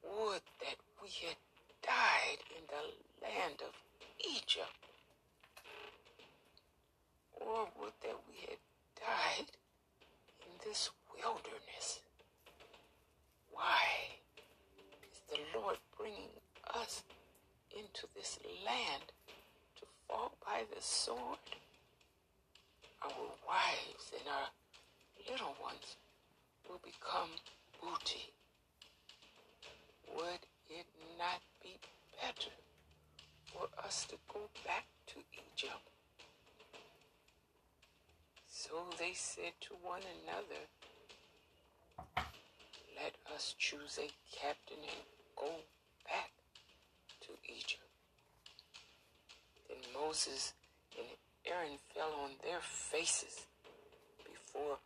Would 0.03 0.43
that 0.61 0.77
we 1.03 1.09
had 1.27 1.37
died 1.83 2.41
in 2.57 2.65
the 2.69 3.10
land 3.23 3.63
of 3.63 3.75
Egypt, 4.37 4.81
or 7.35 7.69
would 7.81 7.93
that 8.03 8.17
we 8.29 8.47
had 8.49 8.59
died 9.01 9.47
in 10.45 10.53
this 10.65 10.91
wilderness. 11.17 12.01
Why 13.51 14.19
is 15.11 15.21
the 15.29 15.59
Lord 15.59 15.77
bringing 15.97 16.33
us 16.75 17.03
into 17.77 18.07
this 18.15 18.39
land 18.65 19.13
to 19.77 19.87
fall 20.07 20.33
by 20.45 20.63
the 20.75 20.83
sword? 20.83 21.39
Our 23.03 23.33
wives 23.49 24.13
and 24.13 24.29
our 24.29 24.49
little 25.31 25.57
ones 25.63 25.97
will 26.69 26.81
become 26.85 27.31
booty. 27.81 28.33
Would 30.17 30.45
it 30.69 30.87
not 31.19 31.41
be 31.63 31.77
better 32.21 32.53
for 33.47 33.69
us 33.85 34.05
to 34.07 34.17
go 34.33 34.41
back 34.67 34.85
to 35.09 35.17
Egypt? 35.33 35.91
So 38.47 38.85
they 38.99 39.10
said 39.21 39.53
to 39.61 39.75
one 39.83 40.01
another, 40.01 40.65
Let 42.97 43.15
us 43.35 43.55
choose 43.59 43.99
a 43.99 44.09
captain 44.35 44.81
and 44.81 45.05
go 45.37 45.51
back 46.09 46.31
to 47.21 47.33
Egypt. 47.45 47.85
Then 49.69 49.79
Moses 49.93 50.55
and 50.99 51.07
Aaron 51.45 51.77
fell 51.95 52.15
on 52.25 52.31
their 52.43 52.61
faces 52.63 53.47
before 54.25 54.79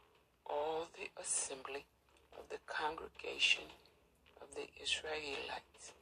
all 0.50 0.88
the 0.98 1.10
assembly 1.22 1.84
of 2.36 2.48
the 2.50 2.58
congregation 2.66 3.64
of 4.42 4.48
the 4.56 4.66
Israelites. 4.82 5.92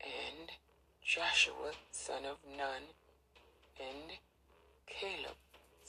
And 0.00 0.48
Joshua, 1.04 1.72
son 1.90 2.24
of 2.24 2.38
Nun, 2.56 2.94
and 3.80 4.18
Caleb, 4.86 5.41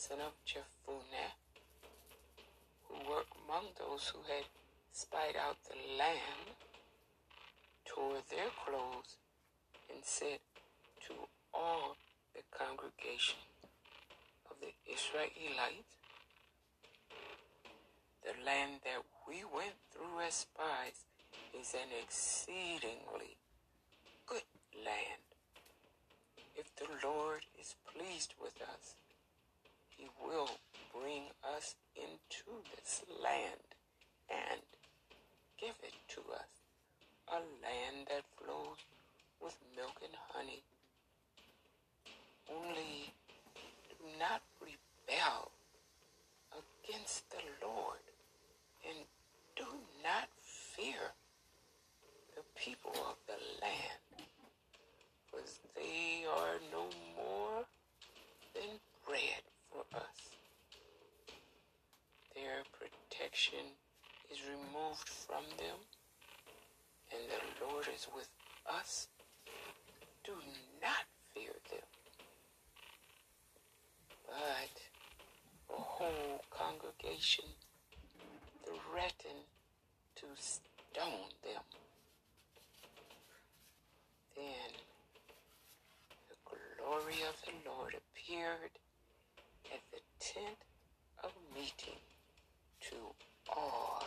son 0.09 0.19
of 0.19 0.35
Jephunneh, 0.43 1.31
who 2.83 2.95
were 3.09 3.23
among 3.45 3.71
those 3.79 4.11
who 4.11 4.19
had 4.27 4.43
spied 4.91 5.37
out 5.39 5.55
the 5.63 5.79
land, 5.97 6.59
tore 7.85 8.19
their 8.29 8.51
clothes 8.65 9.15
and 9.89 10.03
said 10.03 10.39
to 11.07 11.13
all 11.53 11.95
the 12.35 12.43
congregation 12.51 13.39
of 14.51 14.57
the 14.59 14.75
Israelites, 14.91 15.95
The 18.25 18.35
land 18.43 18.83
that 18.83 19.03
we 19.25 19.45
went 19.55 19.79
through 19.89 20.19
as 20.27 20.33
spies 20.33 21.07
is 21.57 21.73
an 21.73 21.95
exceedingly 22.03 23.39
good 24.27 24.43
land. 24.75 25.23
If 26.57 26.75
the 26.75 26.91
Lord 27.07 27.43
is 27.57 27.75
pleased 27.87 28.33
with 28.41 28.61
us, 28.61 28.95
He 30.03 30.09
will 30.27 30.49
bring 30.91 31.23
us 31.55 31.75
into 31.95 32.59
this 32.75 33.03
land 33.23 33.63
and 34.29 34.59
give 35.57 35.75
it 35.81 35.93
to 36.09 36.19
us, 36.35 36.51
a 37.29 37.39
land 37.63 38.07
that 38.09 38.25
flows 38.35 38.83
with 39.41 39.55
milk 39.77 39.95
and 40.03 40.13
honey. 40.33 40.61
Only 42.51 43.13
do 43.87 43.95
not 44.19 44.41
rebel 44.59 45.51
against 46.51 47.29
the 47.29 47.65
Lord 47.65 48.03
and 48.85 49.05
do 49.55 49.67
not 50.03 50.27
fear 50.35 51.15
the 52.35 52.43
people 52.59 52.91
of 52.91 53.15
the 53.25 53.39
land, 53.61 54.27
for 55.31 55.39
they 55.77 56.25
are 56.29 56.59
no 56.73 56.89
more 57.15 57.63
than 58.53 58.79
bread. 59.07 59.52
Protection 62.43 63.79
is 64.29 64.39
removed 64.43 65.07
from 65.07 65.43
them, 65.57 65.79
and 67.09 67.21
the 67.29 67.65
Lord 67.65 67.87
is 67.95 68.07
with 68.13 68.27
us. 68.67 69.07
Do 70.25 70.33
not 70.81 71.05
fear 71.33 71.53
them. 71.71 71.87
But 74.27 74.75
the 75.69 75.81
whole 75.81 76.43
congregation 76.49 77.45
threatened 78.65 79.47
to 80.17 80.25
stone 80.35 81.31
them. 81.43 81.63
Then 84.35 84.71
the 86.27 86.35
glory 86.45 87.23
of 87.29 87.39
the 87.45 87.69
Lord 87.69 87.95
appeared 87.95 88.71
at 89.73 89.79
the 89.91 90.01
tent 90.19 90.57
of 91.23 91.31
meeting 91.55 91.99
to 92.89 92.95
all 93.55 94.03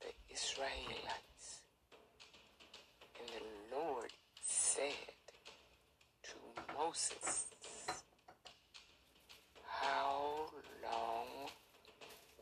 the 0.00 0.12
Israelites. 0.32 1.62
And 3.18 3.28
the 3.28 3.76
Lord 3.76 4.10
said 4.40 4.92
to 6.24 6.34
Moses, 6.78 7.46
How 9.66 10.46
long 10.84 11.26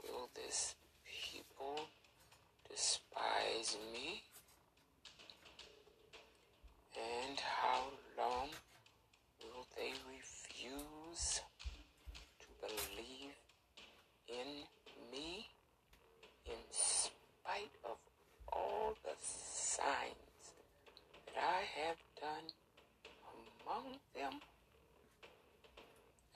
will 0.03 0.29
this 0.35 0.75
people 1.05 1.81
despise 2.71 3.77
me? 3.93 4.23
And 6.95 7.41
how 7.41 7.85
long 8.19 8.51
will 9.41 9.67
they 9.77 9.93
refuse 10.11 11.41
to 12.41 12.47
believe 12.61 13.33
in 14.29 14.65
signs 19.73 20.53
that 21.25 21.41
I 21.41 21.65
have 21.81 21.97
done 22.21 22.45
among 23.65 23.97
them, 24.15 24.39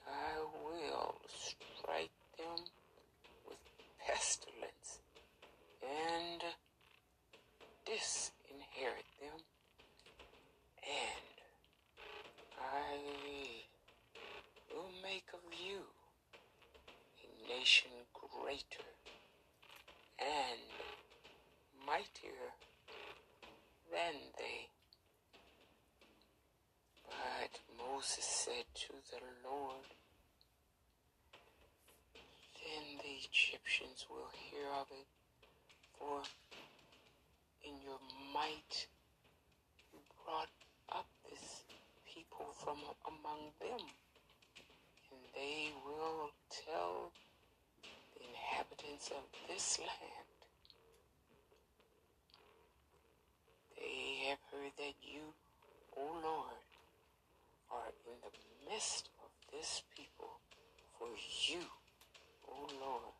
I 0.07 0.41
will 0.65 1.21
strike 1.27 2.17
them 2.39 2.65
with 3.47 3.59
pestilence 4.01 5.01
and 5.83 6.41
disinherit 7.85 9.05
them, 9.21 9.37
and 10.81 11.35
I 12.59 12.97
will 14.73 14.89
make 15.03 15.29
of 15.33 15.45
you 15.63 15.85
a 17.21 17.59
nation 17.59 17.91
greater 18.15 18.86
Moses 27.97 28.45
said 28.45 28.65
to 28.75 28.93
the 29.09 29.49
Lord, 29.49 29.89
Then 32.61 33.01
the 33.01 33.25
Egyptians 33.25 34.05
will 34.07 34.29
hear 34.37 34.69
of 34.79 34.85
it, 34.91 35.07
for 35.97 36.21
in 37.65 37.73
your 37.81 37.97
might 38.31 38.85
you 39.91 39.97
brought 40.23 40.53
up 40.93 41.07
this 41.27 41.63
people 42.05 42.45
from 42.63 42.77
among 43.07 43.49
them, 43.59 43.81
and 43.81 45.21
they 45.33 45.73
will 45.83 46.29
tell 46.53 47.09
the 48.13 48.21
inhabitants 48.29 49.09
of 49.09 49.25
this 49.49 49.79
land. 49.79 50.37
They 53.75 54.29
have 54.29 54.39
heard 54.51 54.73
that 54.77 54.93
you, 55.01 55.33
O 55.97 56.03
Lord, 56.23 56.61
are 57.71 57.91
in 58.07 58.15
the 58.23 58.31
midst 58.77 59.09
of 59.23 59.31
this 59.51 59.81
people, 59.95 60.37
for 60.99 61.07
you, 61.49 61.65
O 62.47 62.67
Lord, 62.79 63.17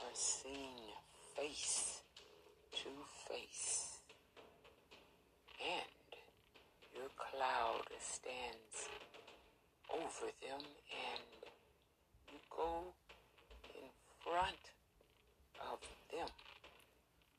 are 0.00 0.12
seen 0.12 0.76
face 1.34 2.02
to 2.72 2.90
face, 3.26 4.00
and 5.64 6.10
your 6.94 7.08
cloud 7.16 7.88
stands 7.98 8.76
over 9.90 10.28
them, 10.42 10.60
and 10.60 11.24
you 12.30 12.38
go 12.54 12.92
in 13.72 13.88
front 14.22 14.64
of 15.72 15.78
them 16.12 16.28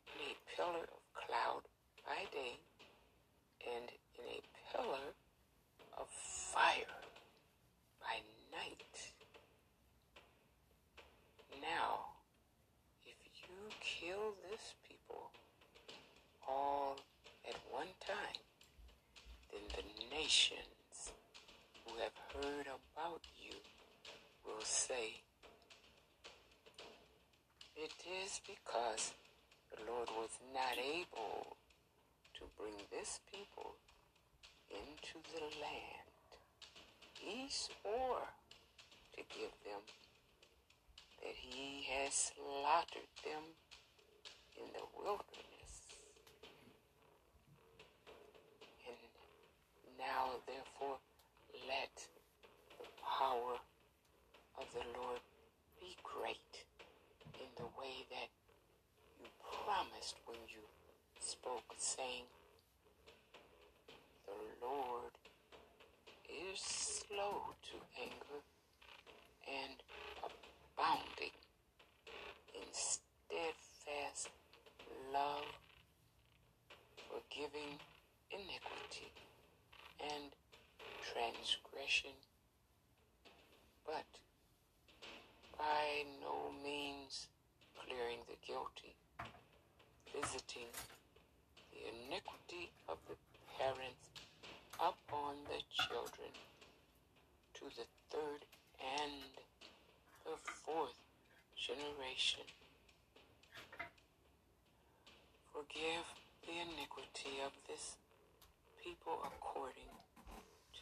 in 0.07 0.32
a 0.32 0.56
pillar 0.57 0.82
of 0.82 1.03
cloud 1.14 1.61
by 2.03 2.26
day 2.34 2.57
and 3.76 3.91
in 4.18 4.26
a 4.26 4.41
pillar 4.73 5.14
of 5.98 6.07
fire 6.56 6.99
by 8.02 8.15
night. 8.52 9.11
Now, 11.61 12.15
if 13.06 13.15
you 13.41 13.56
kill 13.82 14.36
this 14.49 14.73
people 14.88 15.32
all 16.48 16.98
at 17.48 17.56
one 17.72 17.91
time, 18.06 18.44
then 19.52 19.61
the 19.76 20.15
nations 20.15 21.11
who 21.86 21.94
have 21.99 22.18
heard 22.34 22.68
about 22.68 23.22
you 23.41 23.56
will 24.45 24.64
say, 24.64 25.22
It 27.76 27.94
is 28.23 28.32
because 28.47 29.13
the 29.72 29.91
Lord 29.91 30.09
was 30.17 30.38
not 30.53 30.77
able 30.77 31.57
to 32.38 32.43
bring 32.57 32.76
this 32.91 33.19
people 33.31 33.76
into 34.69 35.19
the 35.34 35.41
land. 35.61 36.05
He 37.13 37.47
swore 37.49 38.27
to 39.15 39.22
give 39.30 39.53
them 39.65 39.81
that 41.22 41.35
he 41.35 41.85
has 41.89 42.31
slaughtered 42.35 43.09
them 43.23 43.43
in 44.57 44.67
the 44.73 44.85
wilderness. 44.95 45.72
And 48.88 49.97
now, 49.97 50.38
therefore, 50.45 50.97
let 51.67 52.07
the 52.77 52.85
power 53.01 53.57
of 54.59 54.65
the 54.73 54.85
Lord 54.99 55.19
be 55.80 55.95
great 56.03 56.65
in 57.39 57.49
the 57.57 57.69
way 57.80 58.05
that 58.09 58.30
you 59.19 59.27
promised 59.65 60.15
when 60.26 60.38
you 60.47 60.63
spoke, 61.19 61.73
saying, 61.77 62.27
The 64.26 64.65
Lord 64.65 65.15
is 66.30 66.59
slow 66.59 67.55
to 67.72 67.76
anger 68.01 68.41
and 69.47 69.77
abounding 70.23 71.35
in 72.55 72.67
steadfast 72.72 74.30
love, 75.13 75.45
forgiving 77.09 77.80
iniquity 78.31 79.11
and 80.01 80.31
but 83.86 84.10
by 85.56 86.02
no 86.20 86.49
means 86.64 87.28
clearing 87.78 88.18
the 88.26 88.34
guilty, 88.41 88.95
visiting 90.10 90.74
the 91.70 91.86
iniquity 91.86 92.72
of 92.90 92.98
the 93.07 93.14
parents 93.60 94.10
upon 94.80 95.36
the 95.45 95.62
children 95.86 96.34
to 97.53 97.66
the 97.78 97.86
third 98.10 98.41
and 98.82 99.38
the 100.26 100.38
fourth 100.66 100.98
generation. 101.56 102.49
Forgive 105.53 106.06
the 106.41 106.66
iniquity 106.66 107.45
of 107.45 107.53
this 107.70 107.98
people 108.84 109.22
according 109.24 109.94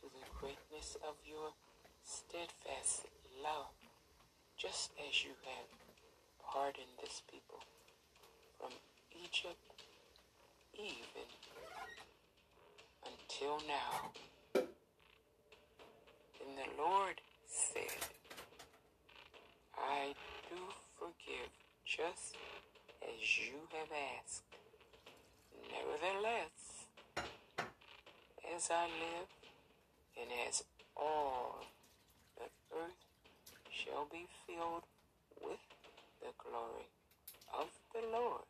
to 0.04 0.12
the 0.20 0.28
greatness 0.36 0.98
of 1.08 1.16
your 1.24 1.56
steadfast 2.04 3.08
love, 3.40 3.72
just 4.74 4.90
as 5.08 5.24
you 5.24 5.30
have 5.46 5.70
pardoned 6.52 6.98
this 7.00 7.22
people 7.32 7.60
from 8.60 8.72
Egypt 9.24 9.56
even 10.74 11.30
until 13.06 13.60
now. 13.68 14.10
And 14.56 16.58
the 16.58 16.66
Lord 16.82 17.22
said, 17.46 18.02
I 19.78 20.16
do 20.50 20.58
forgive 20.98 21.54
just 21.86 22.36
as 23.04 23.38
you 23.38 23.70
have 23.78 23.92
asked. 24.18 24.42
Nevertheless, 25.70 26.88
as 28.56 28.72
I 28.72 28.86
live, 28.86 29.30
and 30.20 30.32
as 30.48 30.64
all 30.98 31.60
shall 33.94 34.08
be 34.12 34.26
filled 34.48 34.84
with 35.42 35.62
the 36.22 36.34
glory 36.42 36.90
of 37.54 37.70
the 37.94 38.02
Lord, 38.10 38.46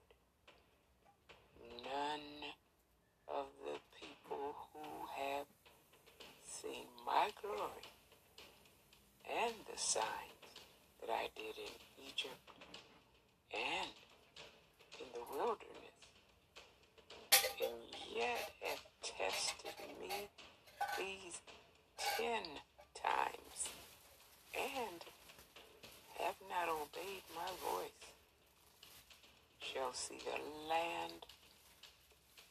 shall 29.94 30.18
see 30.18 30.26
the 30.26 30.70
land 30.70 31.26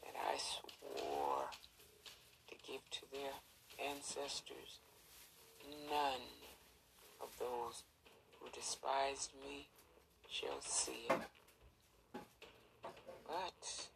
that 0.03 0.15
I 0.17 0.37
swore 0.39 1.47
to 2.49 2.55
give 2.67 2.83
to 2.91 3.01
their 3.11 3.33
ancestors. 3.91 4.79
None 5.89 6.23
of 7.21 7.29
those 7.39 7.83
who 8.39 8.49
despised 8.53 9.31
me 9.43 9.67
shall 10.31 10.61
see 10.61 11.07
it. 11.11 11.21
But 13.27 13.89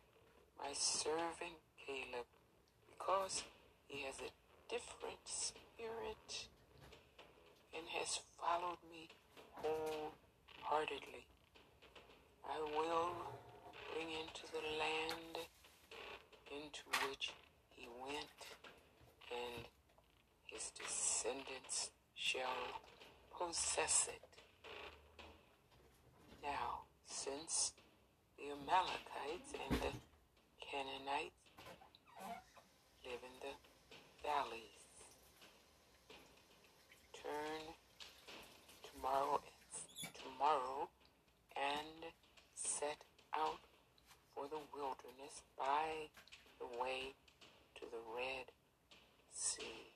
my 0.59 0.73
servant 0.73 1.61
Caleb, 1.87 2.27
because 2.91 3.45
he 3.87 4.03
has 4.05 4.17
a 4.17 4.33
different 4.73 5.23
spirit 5.27 6.49
and 7.77 7.87
has 8.01 8.21
followed 8.41 8.79
me 8.91 9.09
wholeheartedly, 9.53 11.27
I 12.49 12.61
will 12.79 13.26
the 14.57 14.79
land 14.79 15.37
into 16.49 16.81
which 17.07 17.31
he 17.75 17.87
went, 18.01 18.41
and 19.31 19.67
his 20.47 20.71
descendants 20.73 21.91
shall 22.15 22.81
possess 23.37 24.09
it. 24.09 24.23
Now, 26.43 26.89
since 27.05 27.73
the 28.39 28.45
Amalekites 28.45 29.53
and 29.69 29.79
the 29.79 29.93
Canaanites 30.65 31.37
live 33.05 33.21
in 33.21 33.37
the 33.45 33.55
valleys, 34.25 34.89
turn 37.13 37.75
tomorrow 38.89 39.41
tomorrow 40.15 40.89
and 41.57 42.13
set 42.55 42.97
out 43.37 43.66
for 44.37 44.45
the 44.53 44.61
wilderness 44.77 45.41
by 45.57 46.13
the 46.61 46.67
way 46.79 47.17
to 47.75 47.87
the 47.91 48.03
Red 48.15 48.53
Sea. 49.33 49.96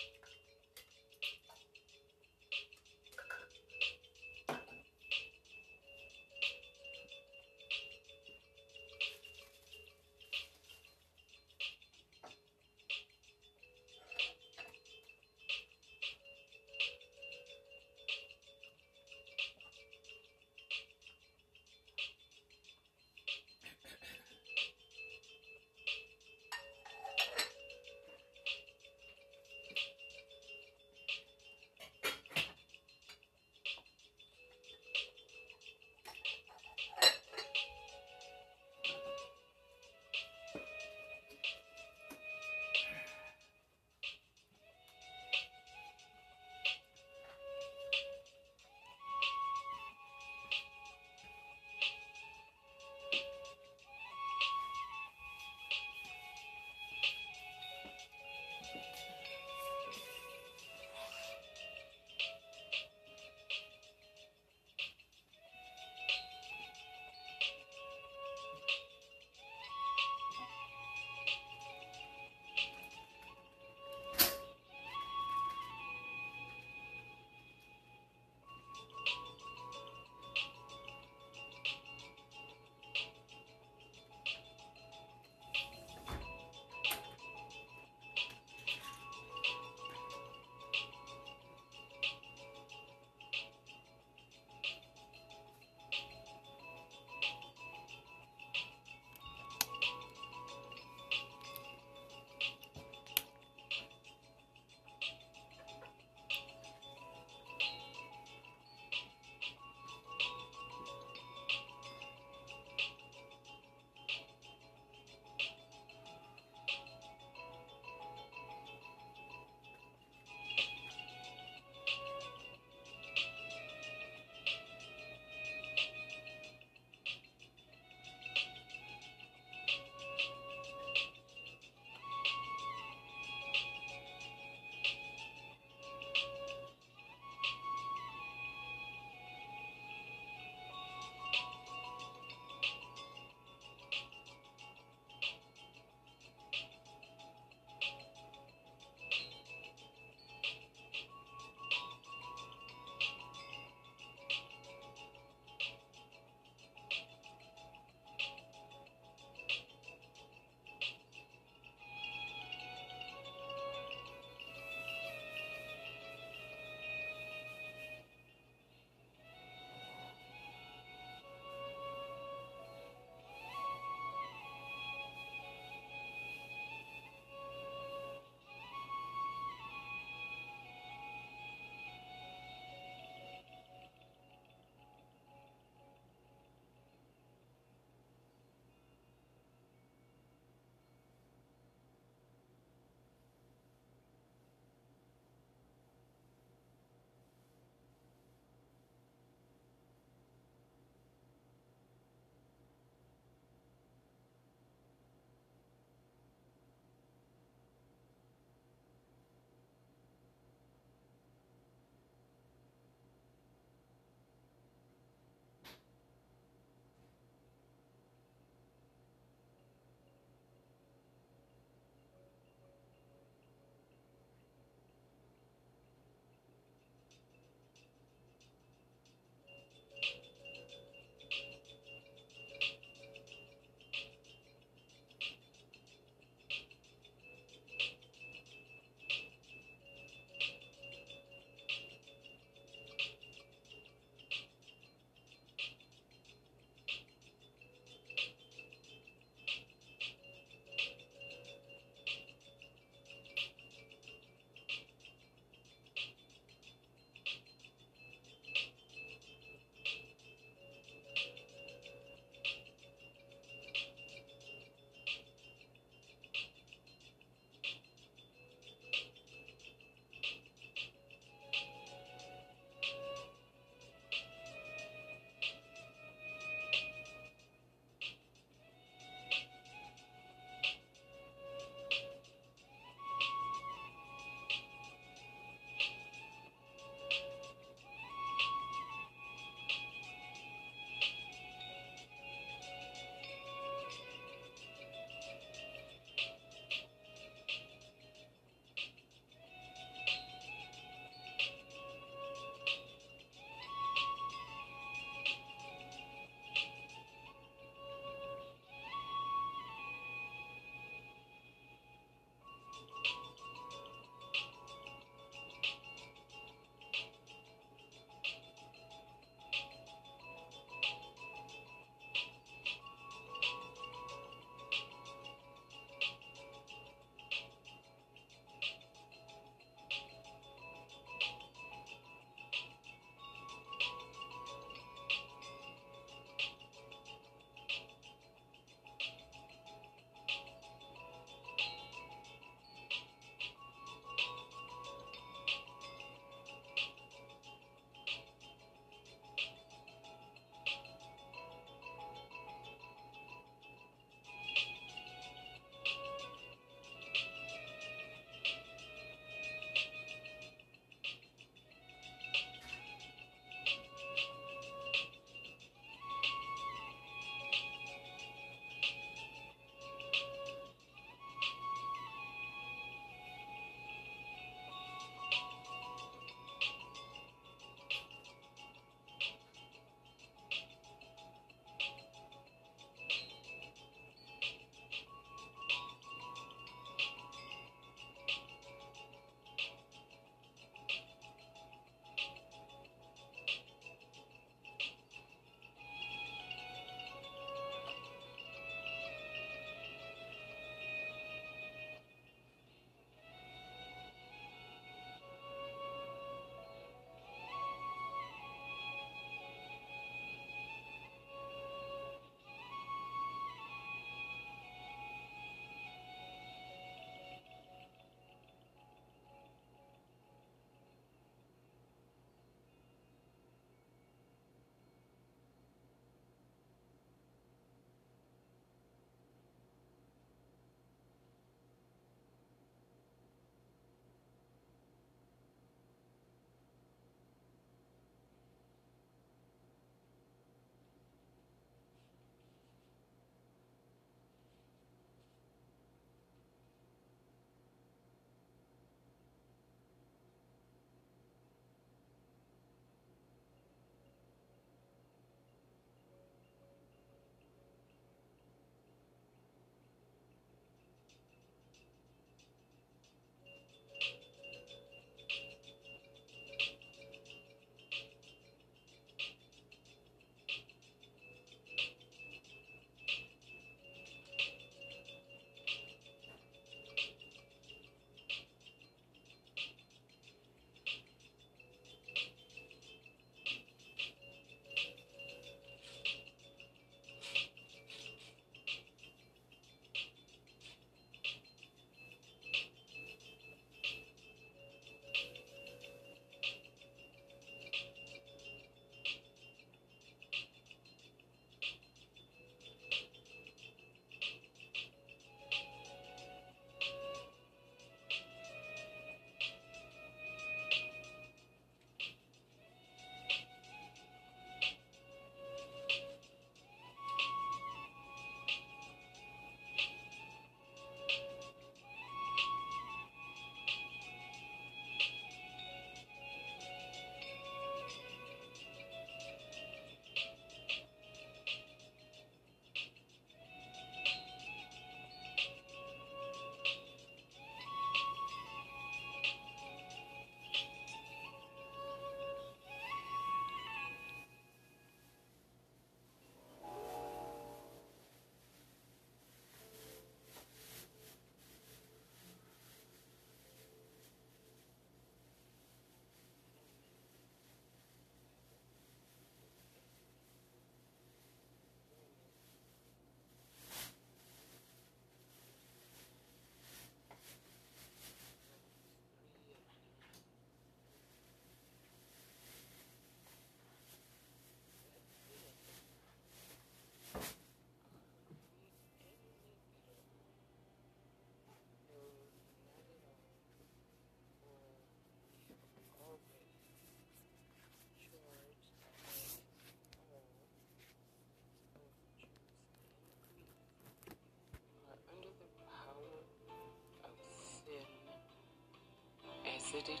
It 599.88 600.00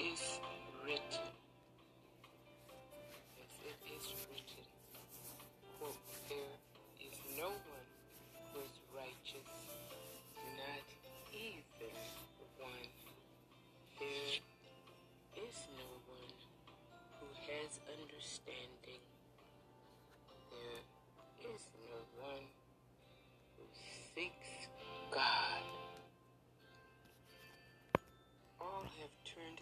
is 0.00 0.40
written. 0.84 1.35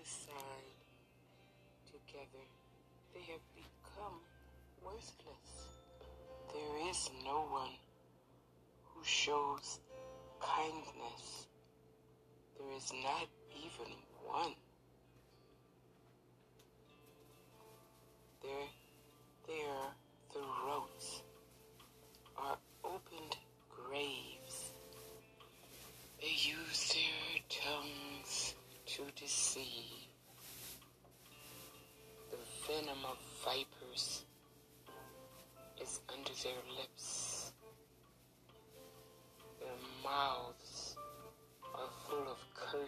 Aside. 0.05 0.77
Together 1.87 2.45
they 3.15 3.21
have 3.33 3.41
become 3.57 4.21
worthless. 4.85 5.51
There 6.53 6.91
is 6.91 7.11
no 7.25 7.47
one 7.49 7.77
who 8.85 9.03
shows 9.03 9.81
kindness. 10.41 11.47
There 12.59 12.71
is 12.77 12.93
not 13.03 13.29
even 13.65 13.93
one. 14.27 14.55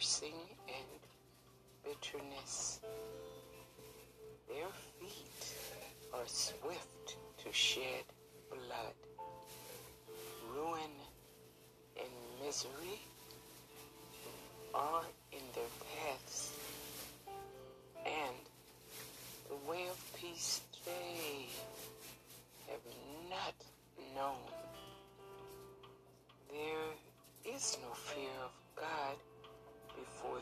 Of 0.06 0.45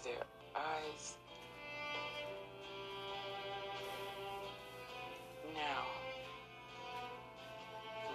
their 0.05 0.24
eyes. 0.55 1.16
Now, 5.55 5.85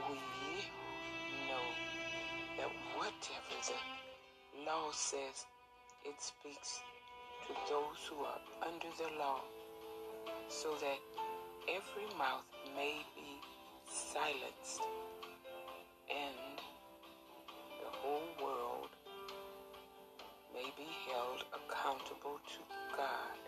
we 0.07 0.15
know 1.47 1.65
that 2.57 2.69
whatever 2.95 3.57
the 3.65 4.61
law 4.67 4.91
says, 4.91 5.45
it 6.05 6.21
speaks 6.21 6.79
to 7.47 7.53
those 7.67 7.97
who 8.07 8.23
are 8.23 8.41
under 8.61 8.89
the 8.97 9.17
law, 9.17 9.41
so 10.47 10.75
that 10.81 10.99
every 11.67 12.05
mouth 12.17 12.45
may 12.75 13.01
be 13.15 13.41
silenced 13.87 14.81
to 22.47 22.59
God. 22.95 23.39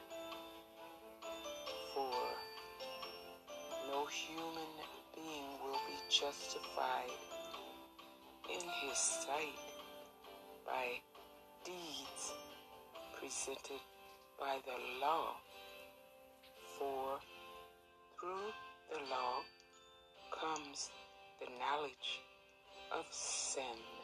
For 1.94 2.18
no 3.88 4.06
human 4.06 4.72
being 5.16 5.50
will 5.64 5.80
be 5.88 5.98
justified 6.10 7.12
in 8.50 8.62
his 8.84 8.98
sight 8.98 9.60
by 10.66 11.00
deeds 11.66 12.34
presented 13.20 13.82
by 14.40 14.58
the 14.66 15.00
law. 15.02 15.36
For 16.78 17.20
through 18.20 18.52
the 18.92 19.00
law 19.10 19.42
comes 20.32 20.90
the 21.40 21.48
knowledge 21.60 22.22
of 22.92 23.06
sin. 23.12 24.01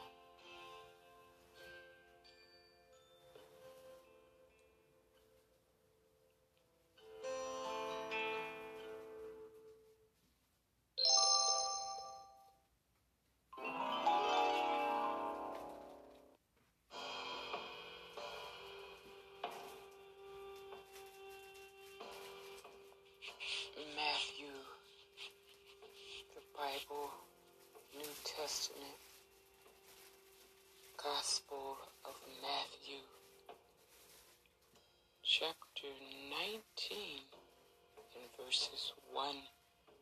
Verses 38.58 38.94
1 39.14 39.36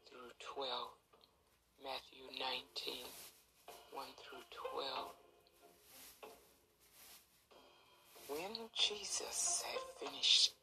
through 0.08 0.32
12. 0.56 0.88
Matthew 1.84 2.24
19, 2.40 3.04
1 3.92 4.06
through 4.16 4.46
12. 4.72 5.12
When 8.28 8.70
Jesus 8.74 9.64
had 9.66 9.82
finished 10.00 10.54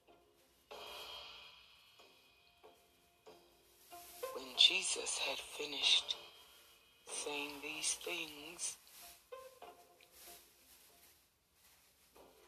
When 4.35 4.47
Jesus 4.57 5.19
had 5.29 5.39
finished 5.39 6.17
saying 7.07 7.51
these 7.63 7.99
things, 8.05 8.77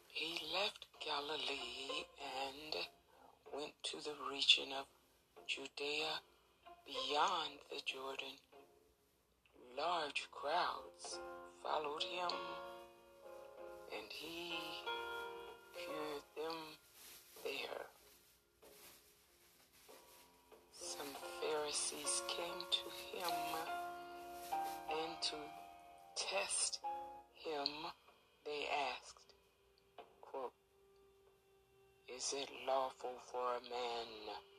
he 0.09 0.41
left 0.55 0.87
Galilee 1.05 2.07
and 2.49 2.75
went 3.55 3.75
to 3.85 3.97
the 3.99 4.15
region 4.31 4.73
of 4.73 4.87
Judea 5.47 6.21
beyond 6.87 7.61
the 7.69 7.81
Jordan. 7.85 8.41
Large 9.77 10.29
crowds 10.33 11.21
followed 11.63 12.03
him, 12.03 12.33
and 13.93 14.09
he 14.11 14.55
cured 15.77 16.25
them 16.35 16.57
there. 17.45 17.85
Some 20.73 21.13
Pharisees 21.43 22.23
came 22.29 22.61
to 22.71 23.19
him 23.19 23.33
and 24.89 25.23
to 25.23 25.37
test 26.17 26.81
him 27.35 27.69
they 28.47 28.67
asked, 28.93 29.35
quote, 30.23 30.53
Is 32.09 32.33
it 32.35 32.49
lawful 32.67 33.13
for 33.31 33.57
a 33.57 33.69
man 33.69 34.54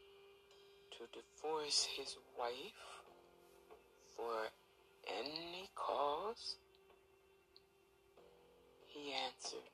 to 0.98 1.04
divorce 1.14 1.88
his 1.98 2.18
wife 2.38 2.82
for 4.16 4.48
any 5.08 5.70
cause? 5.76 6.58
He 8.88 9.14
answered, 9.28 9.70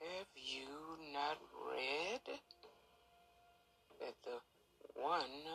Have 0.00 0.28
you 0.34 0.98
not 1.12 1.38
read? 1.70 2.40
that 4.02 4.18
the 4.24 5.00
one 5.00 5.46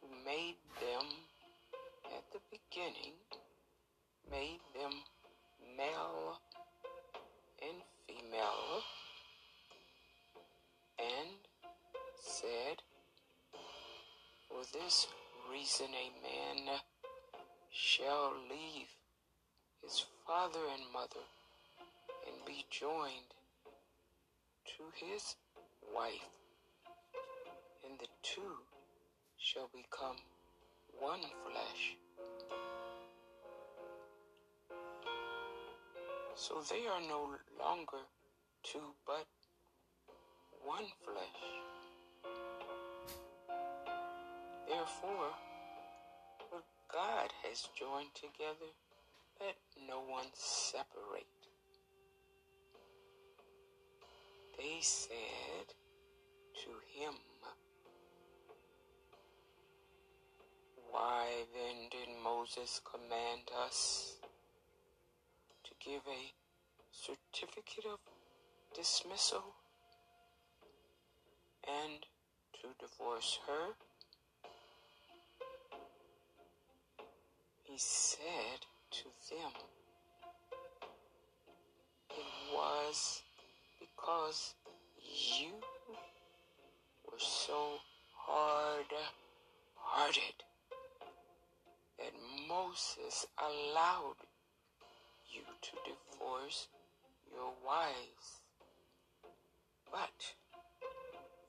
who 0.00 0.08
made 0.24 0.58
them 0.80 1.06
at 2.16 2.24
the 2.32 2.40
beginning 2.50 3.14
made 4.28 4.58
them 4.74 4.90
male 5.78 6.40
and 7.62 7.78
female 8.08 8.82
and 10.98 11.45
said, 12.40 12.82
For 14.48 14.60
this 14.78 15.06
reason 15.50 15.86
a 15.86 16.08
man 16.20 16.76
shall 17.72 18.32
leave 18.50 18.88
his 19.82 20.04
father 20.26 20.60
and 20.74 20.82
mother 20.92 21.24
and 22.26 22.44
be 22.44 22.66
joined 22.70 23.32
to 24.76 24.82
his 24.94 25.36
wife 25.94 26.28
and 27.88 27.98
the 27.98 28.08
two 28.22 28.60
shall 29.38 29.70
become 29.72 30.16
one 31.00 31.20
flesh. 31.20 31.96
So 36.34 36.60
they 36.68 36.86
are 36.86 37.00
no 37.00 37.30
longer 37.58 38.04
two, 38.62 38.92
but 39.06 39.24
one 40.62 40.84
flesh. 41.02 41.75
Therefore, 44.68 45.30
what 46.50 46.64
God 46.92 47.30
has 47.44 47.68
joined 47.78 48.14
together, 48.14 48.72
let 49.40 49.54
no 49.88 50.00
one 50.00 50.26
separate. 50.34 51.26
They 54.58 54.78
said 54.80 55.74
to 56.64 56.70
him, 56.98 57.14
Why 60.90 61.26
then 61.54 61.88
did 61.90 62.08
Moses 62.24 62.80
command 62.90 63.50
us 63.66 64.16
to 65.64 65.70
give 65.84 66.00
a 66.08 66.32
certificate 66.90 67.84
of 67.84 67.98
dismissal 68.74 69.44
and 71.68 72.06
to 72.54 72.68
divorce 72.80 73.38
her? 73.46 73.85
He 77.76 77.80
said 77.80 78.60
to 78.90 79.04
them, 79.28 79.52
It 82.08 82.24
was 82.54 83.22
because 83.78 84.54
you 84.96 85.52
were 87.04 87.18
so 87.18 87.74
hard 88.14 88.86
hearted 89.74 90.42
that 91.98 92.14
Moses 92.48 93.26
allowed 93.36 94.24
you 95.30 95.42
to 95.60 95.70
divorce 95.84 96.68
your 97.30 97.52
wives. 97.62 98.40
But 99.92 100.32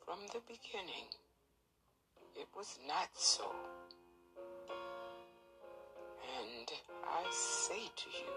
from 0.04 0.28
the 0.34 0.42
beginning, 0.46 1.08
it 2.36 2.50
was 2.54 2.80
not 2.86 3.12
so. 3.14 3.46
And 6.28 6.72
I 7.06 7.24
say 7.32 7.90
to 7.96 8.10
you, 8.10 8.34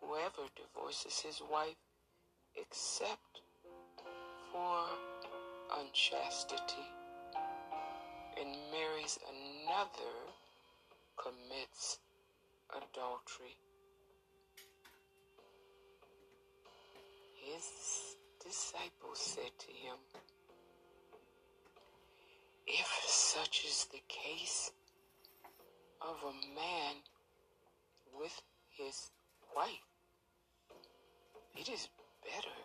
whoever 0.00 0.48
divorces 0.56 1.20
his 1.20 1.40
wife 1.50 1.76
except 2.56 3.40
for 4.50 4.84
unchastity 5.78 6.86
and 8.40 8.50
marries 8.72 9.18
another 9.28 10.16
commits 11.16 11.98
adultery. 12.70 13.56
His 17.44 18.16
disciples 18.42 19.18
said 19.18 19.52
to 19.58 19.66
him, 19.66 19.96
If 22.66 22.86
such 23.06 23.64
is 23.64 23.86
the 23.92 24.02
case 24.08 24.72
of 26.08 26.16
a 26.24 26.54
man 26.54 26.96
with 28.18 28.40
his 28.76 29.10
wife, 29.54 29.86
it 31.56 31.68
is 31.68 31.88
better 32.24 32.58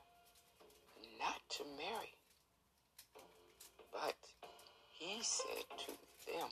not 1.19 1.39
to 1.49 1.63
marry. 1.77 2.13
But 3.91 4.15
he 4.97 5.19
said 5.21 5.65
to 5.85 5.91
them, 6.31 6.49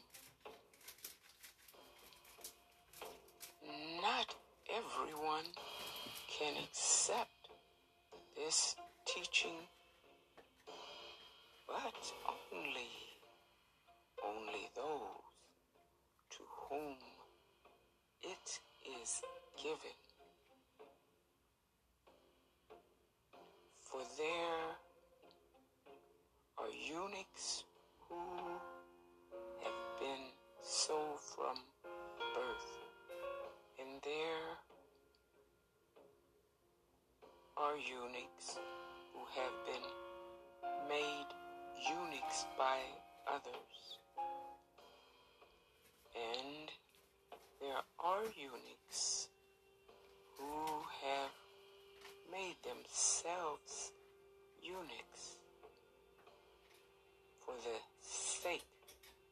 Not 4.02 4.36
everyone 4.70 5.46
can 6.40 6.54
accept 6.64 7.50
this 8.36 8.76
teaching, 9.06 9.68
but 11.68 12.14
only, 12.54 12.90
only 14.24 14.70
those 14.76 15.35
whom 16.70 16.98
it 18.24 18.60
is 19.02 19.22
given. 19.62 19.98
For 23.80 24.02
there 24.18 24.66
are 26.58 26.72
eunuchs 26.90 27.66
who 28.10 28.16
have 29.64 30.00
been 30.00 30.26
so 30.64 30.98
from 31.36 31.56
birth, 32.34 32.72
and 33.80 34.02
there 34.04 34.58
are 37.58 37.76
eunuchs 37.78 38.58
who 39.14 39.20
have 39.36 39.54
been 39.68 39.88
made 40.90 41.30
eunuchs 41.90 42.46
by 42.58 42.80
others, 43.28 44.00
and 46.16 46.72
there 47.60 47.84
are 48.00 48.24
eunuchs 48.36 49.28
who 50.38 50.66
have 51.04 51.32
made 52.32 52.56
themselves 52.64 53.92
eunuchs 54.62 55.38
for 57.46 57.54
the 57.64 57.80
sake 58.02 58.62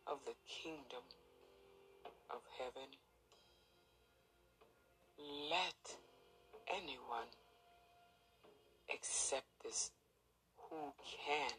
of 0.08 0.20
the 0.26 0.36
kingdom 0.48 1.04
of 2.30 2.42
heaven. 2.58 2.90
Let 5.50 5.96
anyone 6.68 7.32
accept 8.94 9.48
this 9.64 9.92
who 10.70 10.94
can. 11.26 11.54